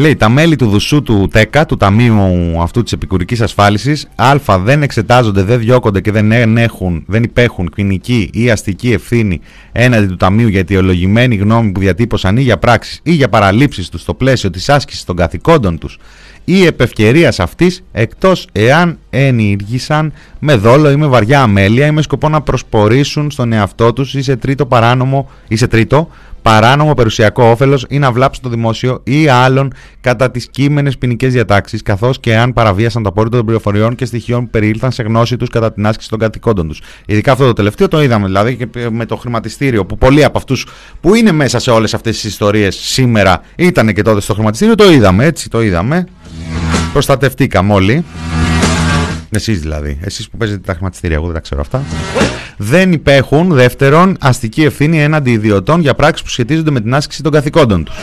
[0.00, 4.82] Λέει τα μέλη του Δουσού του ΤΕΚΑ, του Ταμείου αυτού της επικουρικής ασφάλισης, α, δεν
[4.82, 9.40] εξετάζονται, δεν διώκονται και δεν, έχουν, δεν υπέχουν ποινική ή αστική ευθύνη
[9.72, 14.00] έναντι του Ταμείου για αιτιολογημένη γνώμη που διατύπωσαν ή για πράξεις ή για παραλήψεις τους
[14.00, 15.98] στο πλαίσιο της άσκησης των καθηκόντων τους
[16.44, 22.28] ή επευκαιρίας αυτής εκτός εάν ενήργησαν με δόλο ή με βαριά αμέλεια ή με σκοπό
[22.28, 26.08] να προσπορήσουν στον εαυτό τους ή σε τρίτο παράνομο ή σε τρίτο
[26.42, 31.82] παράνομο περιουσιακό όφελος ή να βλάψουν το δημόσιο ή άλλων κατά τις κείμενες ποινικές διατάξεις,
[31.82, 35.48] καθώς και αν παραβίασαν το απόρριτο των πληροφοριών και στοιχείων που περιήλθαν σε γνώση τους
[35.48, 36.80] κατά την άσκηση των καθηκόντων τους.
[37.06, 40.66] Ειδικά αυτό το τελευταίο το είδαμε δηλαδή και με το χρηματιστήριο, που πολλοί από αυτούς
[41.00, 44.92] που είναι μέσα σε όλες αυτές τις ιστορίες σήμερα ήταν και τότε στο χρηματιστήριο, το
[44.92, 46.06] είδαμε έτσι, το είδαμε.
[46.92, 48.04] Προστατευτήκαμε όλοι.
[49.30, 49.98] Εσείς δηλαδή.
[50.00, 51.82] Εσείς που παίζετε τα χρηματιστήρια, εγώ δεν τα ξέρω αυτά.
[52.56, 57.32] Δεν υπέχουν, δεύτερον, αστική ευθύνη έναντι ιδιωτών για πράξεις που σχετίζονται με την άσκηση των
[57.32, 57.94] καθηκόντων τους.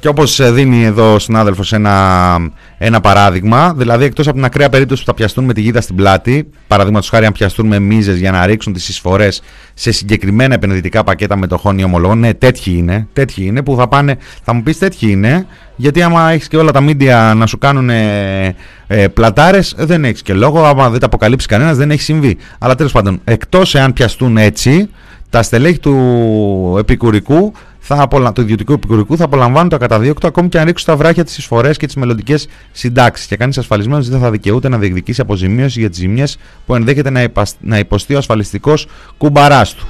[0.00, 2.36] Και όπως ε, δίνει εδώ ο συνάδελφος ένα,
[2.78, 5.96] ένα παράδειγμα, δηλαδή εκτός από την ακραία περίπτωση που θα πιαστούν με τη γίδα στην
[5.96, 9.42] πλάτη, παραδείγματος χάρη αν πιαστούν με μίζες για να ρίξουν τις εισφορές
[9.74, 14.16] σε συγκεκριμένα επενδυτικά πακέτα μετοχών ή ομολόγων, ναι τέτοιοι είναι, τέτοιοι είναι που θα πάνε,
[14.44, 17.90] θα μου πεις τέτοιοι είναι, γιατί άμα έχεις και όλα τα μίντια να σου κάνουν
[17.90, 18.54] ε,
[18.86, 22.36] ε, πλατάρες, δεν έχεις και λόγο, άμα δεν τα αποκαλύψει κανένας δεν έχει συμβεί.
[22.58, 24.88] Αλλά τέλος πάντων, εκτός εάν πιαστούν έτσι,
[25.30, 27.52] τα στελέχη του επικουρικού
[27.88, 31.34] θα του ιδιωτικού επικουρικού θα απολαμβάνουν το ακαταδίωκτο ακόμη και αν ρίξουν τα βράχια τι
[31.38, 33.26] εισφορές και τις μελλοντικές συντάξεις.
[33.26, 37.30] Και κανείς ασφαλισμένος δεν θα δικαιούται να διεκδικήσει αποζημίωση για τις ζημιές που ενδέχεται να,
[37.60, 38.86] να υποστεί ο ασφαλιστικός
[39.18, 39.86] κουμπαράς του.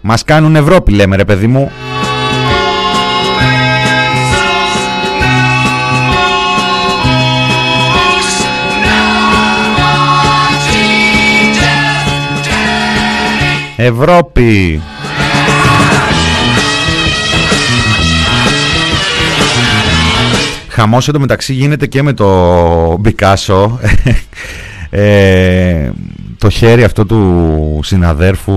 [0.00, 1.70] Μας κάνουν Ευρώπη, λέμε ρε παιδί μου.
[13.76, 14.82] Ευρώπη.
[20.80, 23.80] Χαμός το μεταξύ γίνεται και με το Μπικάσο
[24.90, 25.90] ε,
[26.38, 28.52] το χέρι αυτό του συναδέρφου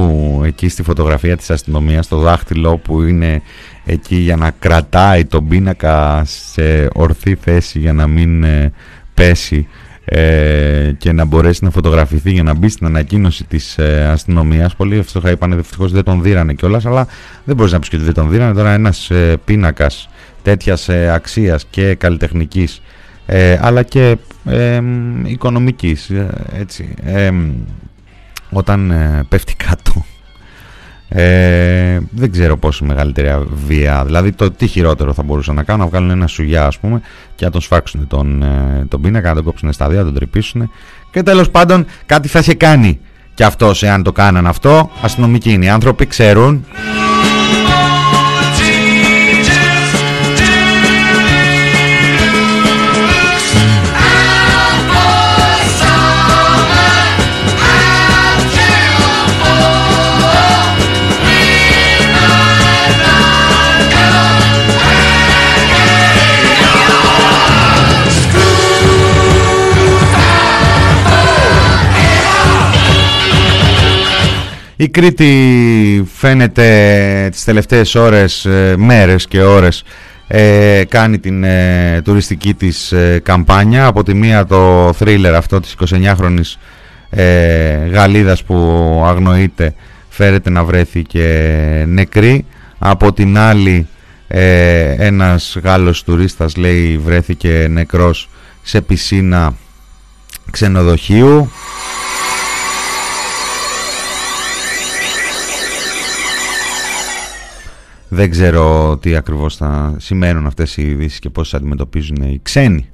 [0.46, 3.42] εκεί στη φωτογραφία της αστυνομίας, το δάχτυλο που είναι
[3.86, 8.72] εκεί για να κρατάει τον πίνακα σε ορθή θέση για να μην ε,
[9.14, 9.68] πέσει
[10.06, 14.76] ε, και να μπορέσει να φωτογραφηθεί για να μπει στην ανακοίνωση της ε, αστυνομίας.
[14.76, 17.08] Πολύ εύστοχα είπαν ευτυχώ δεν τον δίρανε κιόλας, αλλά
[17.44, 18.54] δεν μπορείς να πεις και ότι δεν τον δίρανε.
[18.54, 20.10] Τώρα ένας ε, πίνακας
[20.44, 22.82] τέτοιας ε, αξίας και καλλιτεχνικής
[23.26, 24.82] ε, αλλά και ε,
[25.26, 26.12] οικονομικής
[26.54, 26.96] έτσι,
[28.50, 28.94] όταν
[29.30, 30.06] πέφτει κάτω
[31.14, 33.30] ε, δεν ξέρω πόσο μεγαλύτερη
[33.68, 34.04] βία.
[34.06, 37.02] Δηλαδή, το τι χειρότερο θα μπορούσαν να κάνουν, να βγάλουν ένα σουγιά, ας πούμε,
[37.36, 40.14] και να τον σφάξουν τον, ε, τον πίνακα, να τον κόψουν στα δύο, να τον
[40.14, 40.72] τρυπήσουν.
[41.12, 43.00] Και τέλος πάντων, κάτι θα σε κάνει
[43.34, 44.90] και αυτός, εάν το κάναν αυτό.
[45.02, 46.66] Αστυνομικοί είναι οι άνθρωποι, ξέρουν.
[74.82, 79.84] Η Κρήτη φαίνεται τις τελευταίες ώρες, ε, μέρες και ώρες
[80.28, 83.86] ε, κάνει την ε, τουριστική της καμπάνια.
[83.86, 86.58] Από τη μία το θρίλερ αυτό της 29χρονης
[87.92, 88.56] Γαλλίδας που
[89.06, 89.74] αγνοείται
[90.10, 92.46] φέρεται να βρέθει και νεκρή.
[92.80, 93.88] Από την άλλη
[94.98, 98.30] ένας Γάλλος τουρίστας λέει βρέθηκε νεκρός
[98.62, 99.54] σε πισίνα
[100.52, 101.52] ξενοδοχείου.
[108.14, 112.90] Δεν ξέρω τι ακριβώς θα σημαίνουν αυτές οι ειδήσεις και πώς αντιμετωπίζουν οι ξένοι.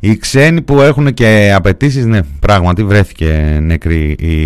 [0.00, 4.38] Οι ξένοι που έχουν και απαιτήσεις, ναι, πράγματι βρέθηκε νεκρή η,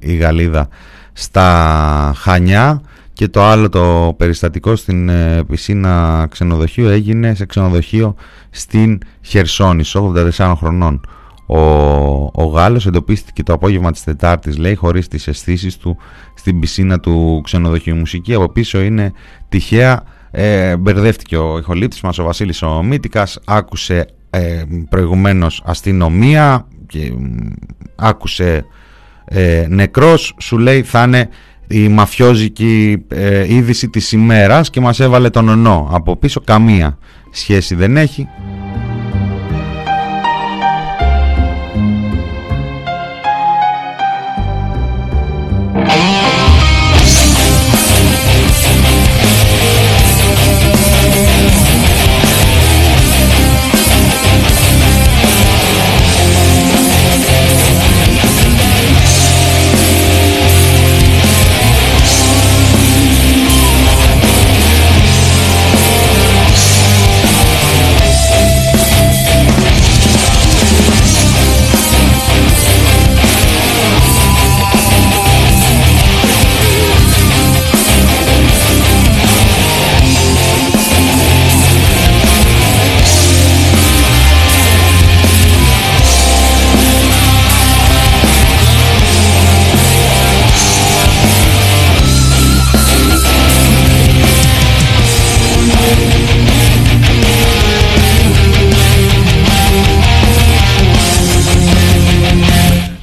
[0.00, 0.68] η Γαλλίδα
[1.12, 8.14] στα Χανιά και το άλλο το περιστατικό στην ε, πισίνα ξενοδοχείου έγινε σε ξενοδοχείο
[8.50, 11.00] στην Χερσόνη, 84 χρονών.
[11.50, 11.60] Ο,
[12.42, 15.96] ο Γάλλος εντοπίστηκε το απόγευμα της Τετάρτης, λέει, χωρίς τις αισθήσεις του
[16.34, 17.96] στην πισίνα του ξενοδοχείου.
[17.96, 19.12] μουσική από πίσω είναι
[19.48, 20.02] τυχαία.
[20.30, 27.12] Ε, μπερδεύτηκε ο ηχολήπτης μας, ο Βασίλης ο Μύτικας, άκουσε ε, προηγουμένως αστυνομία και
[27.96, 28.64] άκουσε
[29.24, 31.28] ε, νεκρός, σου λέει θα είναι
[31.68, 35.88] η μαφιόζικη ε, είδηση της ημέρας και μας έβαλε τον ονό.
[35.92, 36.98] Από πίσω καμία
[37.30, 38.28] σχέση δεν έχει.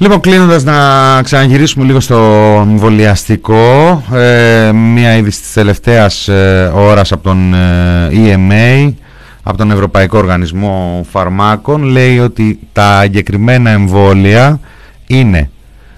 [0.06, 0.74] Λοιπόν, κλείνοντας να
[1.24, 2.16] ξαναγυρίσουμε λίγο στο
[2.70, 8.94] εμβολιαστικό, ε, μία είδηση της τελευταίας ε, ώρας από τον ε, EMA,
[9.44, 14.60] από τον Ευρωπαϊκό Οργανισμό Φαρμάκων, λέει ότι τα εγκεκριμένα εμβόλια
[15.08, 15.50] είναι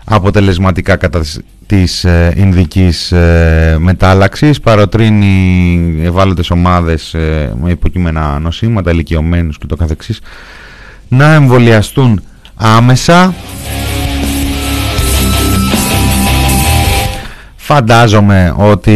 [0.05, 1.21] αποτελεσματικά κατά
[1.65, 9.75] της ε, Ινδικής ε, μετάλλαξης, παροτρύνει ευάλωτες ομάδες ε, με υποκείμενα νοσήματα, ηλικιωμένους και το
[9.75, 10.19] καθεξής,
[11.07, 12.21] να εμβολιαστούν
[12.55, 13.33] άμεσα
[17.67, 18.95] Φαντάζομαι ότι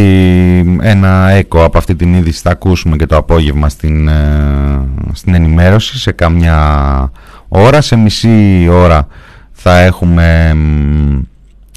[0.81, 5.97] ένα έκο από αυτή την είδηση θα ακούσουμε και το απόγευμα στην, ε, στην ενημέρωση.
[5.97, 7.11] Σε καμιά
[7.47, 9.07] ώρα, σε μισή ώρα
[9.51, 10.55] θα έχουμε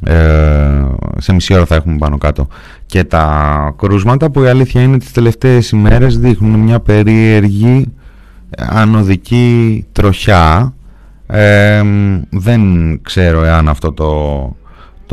[0.04, 0.84] ε,
[1.16, 2.48] σε μισή ώρα θα έχουμε πάνω κάτω
[2.86, 7.92] και τα κρούσματα που η αλήθεια είναι τις τελευταίες ημέρες δείχνουν μια περίεργη
[8.58, 10.74] ανωδική τροχιά.
[11.26, 11.82] Ε,
[12.30, 12.62] δεν
[13.02, 14.12] ξέρω εάν αυτό το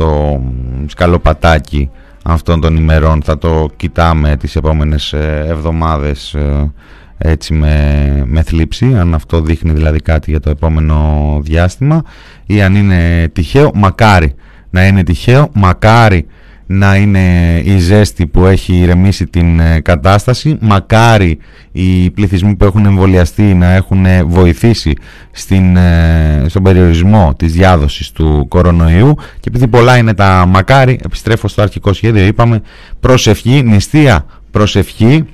[0.02, 0.40] το
[0.86, 1.90] σκαλοπατάκι
[2.24, 3.22] αυτών των ημερών.
[3.22, 6.72] Θα το κοιτάμε τις επόμενες ε, εβδομάδες ε,
[7.18, 12.02] έτσι με, με θλίψη αν αυτό δείχνει δηλαδή κάτι για το επόμενο διάστημα.
[12.46, 14.34] Ή αν είναι τυχαίο μακάρι
[14.70, 16.26] να είναι τυχαίο μακάρι
[16.72, 20.56] να είναι η ζέστη που έχει ηρεμήσει την ε, κατάσταση.
[20.60, 21.38] Μακάρι
[21.72, 24.92] οι πληθυσμοί που έχουν εμβολιαστεί να έχουν βοηθήσει
[25.30, 29.14] στην, ε, στον περιορισμό της διάδοσης του κορονοϊού.
[29.14, 32.62] Και επειδή πολλά είναι τα μακάρι, επιστρέφω στο αρχικό σχέδιο, είπαμε
[33.00, 35.24] προσευχή, νηστεία προσευχή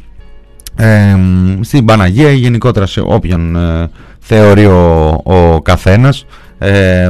[0.76, 1.16] ε,
[1.60, 6.26] στην Παναγία ή γενικότερα σε όποιον ε, θεωρεί ο, ο καθένας
[6.58, 7.08] ε,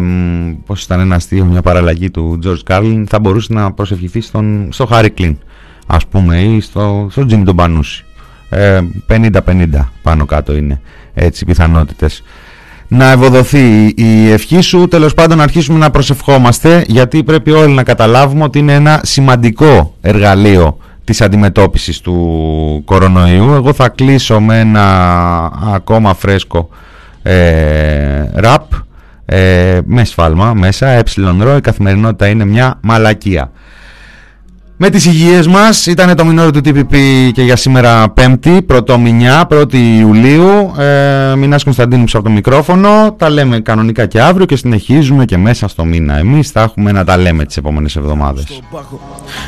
[0.67, 4.89] πώς ήταν ένα αστείο, μια παραλλαγή του George Carlin θα μπορούσε να προσευχηθεί στον, στο
[4.91, 5.37] Harry Κλίν
[5.87, 8.05] ας πούμε ή στο, στο Jimmy τον Πανούση.
[8.49, 9.31] Ε, 50-50
[10.03, 10.81] πάνω κάτω είναι
[11.15, 12.23] έτσι οι πιθανότητες.
[12.89, 14.89] Να ευοδοθεί η ευχή σου.
[14.89, 19.95] Τέλος πάντων να αρχίσουμε να προσευχόμαστε γιατί πρέπει όλοι να καταλάβουμε ότι είναι ένα σημαντικό
[20.01, 23.53] εργαλείο της αντιμετώπισης του κορονοϊού.
[23.53, 24.85] Εγώ θα κλείσω με ένα
[25.75, 26.69] ακόμα φρέσκο
[27.23, 28.73] ε, ραπ
[29.31, 31.03] ε, με σφάλμα μέσα, ε
[31.41, 33.51] ρο, η καθημερινότητα είναι μια μαλακία.
[34.81, 36.97] Με τις υγείες μας ήταν το μηνόριο του TPP
[37.33, 40.73] και για σήμερα 5η, πρωτομηνιά, 1η Ιουλίου.
[40.79, 43.15] Ε, Μινάς Κωνσταντίνου από το μικρόφωνο.
[43.19, 46.19] Τα λέμε κανονικά και αύριο και συνεχίζουμε και μέσα στο μήνα.
[46.19, 48.63] Εμείς θα έχουμε να τα λέμε τις επόμενες εβδομάδες.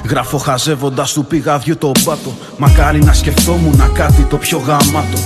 [0.08, 2.32] Γράφω χαζεύοντας του πηγαδιού το πάτο.
[2.56, 5.18] Μακάρι να σκεφτόμουν κάτι το πιο γαμάτο.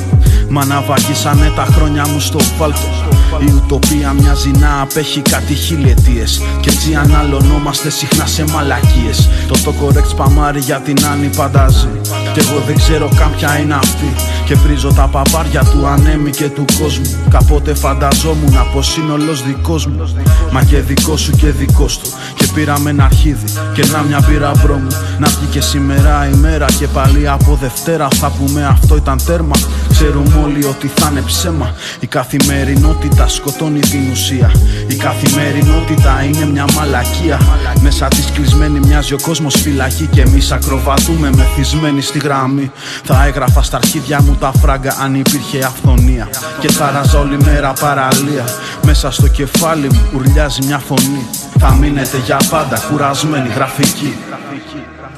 [0.49, 6.43] Μα να βαγίσανε τα χρόνια μου στο φάλτο Η ουτοπία μοιάζει να απέχει κάτι χιλιετίες.
[6.61, 9.28] Και έτσι αναλωνόμαστε συχνά σε μαλακίες.
[9.49, 11.89] Το το correct σπαμάρι για την Άννη παντάζει
[12.32, 14.14] Κι εγώ δεν ξέρω καν ποια είναι αυτή.
[14.45, 17.14] Και πρίζω τα παπάρια του ανέμι και του κόσμου.
[17.30, 20.14] Κάποτε φανταζόμουν πως είναι όλος δικός μου.
[20.53, 22.09] Μα και δικός σου και δικός του.
[22.35, 24.87] Και πήραμε ένα αρχίδι και να μια πήρα μου
[25.18, 29.55] Να βγει και σήμερα η μέρα και πάλι από Δευτέρα Θα πούμε αυτό ήταν τέρμα
[29.91, 31.74] Ξέρουμε όλοι ότι θα είναι ψέμα.
[32.01, 34.51] Η καθημερινότητα σκοτώνει την ουσία
[34.87, 37.41] Η καθημερινότητα είναι μια μαλακία.
[37.81, 42.70] Μέσα της κλεισμένη μοιάζει ο κόσμος φυλακή Και εμείς ακροβατούμε μεθυσμένοι στη γραμμή.
[43.05, 46.29] Θα έγραφα στα αρχίδια μου τα φράγκα αν υπήρχε αυθονία.
[46.61, 48.45] Και θα ράζα όλη μέρα παραλία.
[48.85, 51.27] Μέσα στο κεφάλι μου ουρλιάζει μια φωνή.
[51.59, 54.14] Θα μείνετε για πάντα κουρασμένοι γραφικοί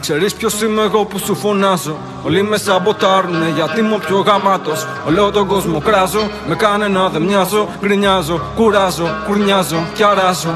[0.00, 4.86] Ξέρεις ποιος είμαι εγώ που σου φωνάζω; Όλοι με σαμποτάρουνε γιατί είμαι ο πιο γαμάτος.
[5.08, 7.68] Όλο τον κόσμο κράζω Με κανένα δεν μοιάζω.
[7.80, 10.54] Γκρινιάζω, κουράζω, κουρνιάζω Κι αράζω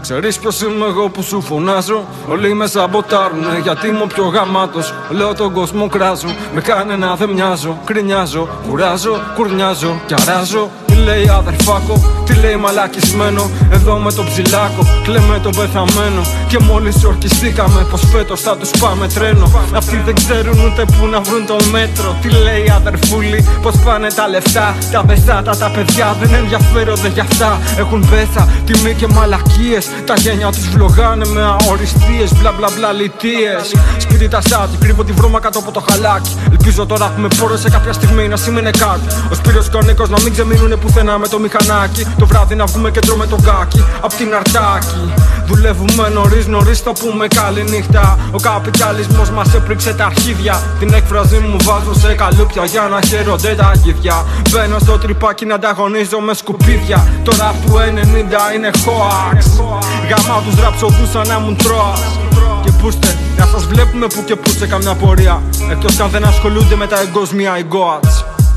[0.00, 4.94] Ξέρεις ποιος είμαι εγώ που σου φωνάζω; Όλοι με σαμποτάρουνε γιατί είμαι ο πιο γαμάτος.
[5.12, 7.78] Όλο τον κόσμο κράζω Με κανένα δεν μοιάζω.
[7.84, 11.94] Γκρινιάζω, κουράζω, κουρνιάζω Κι αράζω τι λέει αδερφάκο,
[12.26, 13.50] τι λέει μαλακισμένο.
[13.70, 16.22] Εδώ με τον ψηλάκο, κλαίμε τον πεθαμένο.
[16.48, 19.46] Και μόλις ορκιστήκαμε πως φέτος θα τους πάμε τρένο.
[19.74, 22.16] Αυτοί δεν ξέρουν ούτε που να βρουν το μέτρο.
[22.22, 24.74] Τι λέει αδερφούλη, πως πάνε τα λεφτά.
[24.92, 27.58] Τα βεσάτα, τα παιδιά δεν ενδιαφέρονται για αυτά.
[27.78, 29.84] Έχουν πέσα, τιμή και μαλακίες.
[30.06, 33.64] Τα γένια τους βλογάνε με αοριστείες Μπλα μπλα μπλα λιτίες.
[33.98, 36.36] Σπίτι τα σάτι, κρύβω τη βρώμα κάτω από το χαλάκι.
[36.50, 39.06] Ελπίζω τώρα που με πόρω σε κάποια στιγμή να σημαίνει κάτι.
[39.30, 42.06] Ο Σπύρος και ο Νίκος να μην ξεμείνουν πουθενά με το μηχανάκι.
[42.18, 45.12] Το βράδυ να βγούμε και τρώμε το κάκι απ' την αρτάκι.
[45.46, 48.18] Δουλεύουμε νωρίς, νωρίς το πούμε καλή νύχτα.
[48.32, 50.62] Ο καπιταλισμός μας έπριξε τα αρχίδια.
[50.78, 54.24] Την έκφραση μου βάζω σε καλούπια για να χαίρονται τα αγίδια.
[54.50, 57.06] Μπαίνω στο τρυπάκι να ανταγωνίζω με σκουπίδια.
[57.24, 59.38] Τώρα που 90 είναι hoax.
[60.08, 62.18] Γαμά τους ραψοδούς σαν να μου τρώας.
[62.64, 65.42] Και πούστε, να σας βλέπουμε που και που σε καμιά πορεία.
[65.70, 67.62] Εκτός αν δεν ασχολούνται με τα εγκόσμια οι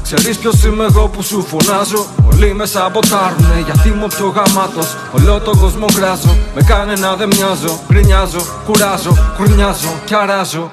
[0.05, 4.95] Ξέρεις ποιος είμαι εγώ που σου φωνάζω; Όλοι με σαμποτάρουνε γιατί είμαι πιο γαμάτος.
[5.11, 7.79] Όλο τον κόσμο κράζω Με κανένα δεν μοιάζω.
[7.87, 10.71] Γκρινιάζω, κουράζω, κουρνιάζω Κι αράζω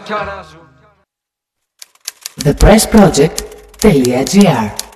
[2.44, 4.91] ThePressProject.gr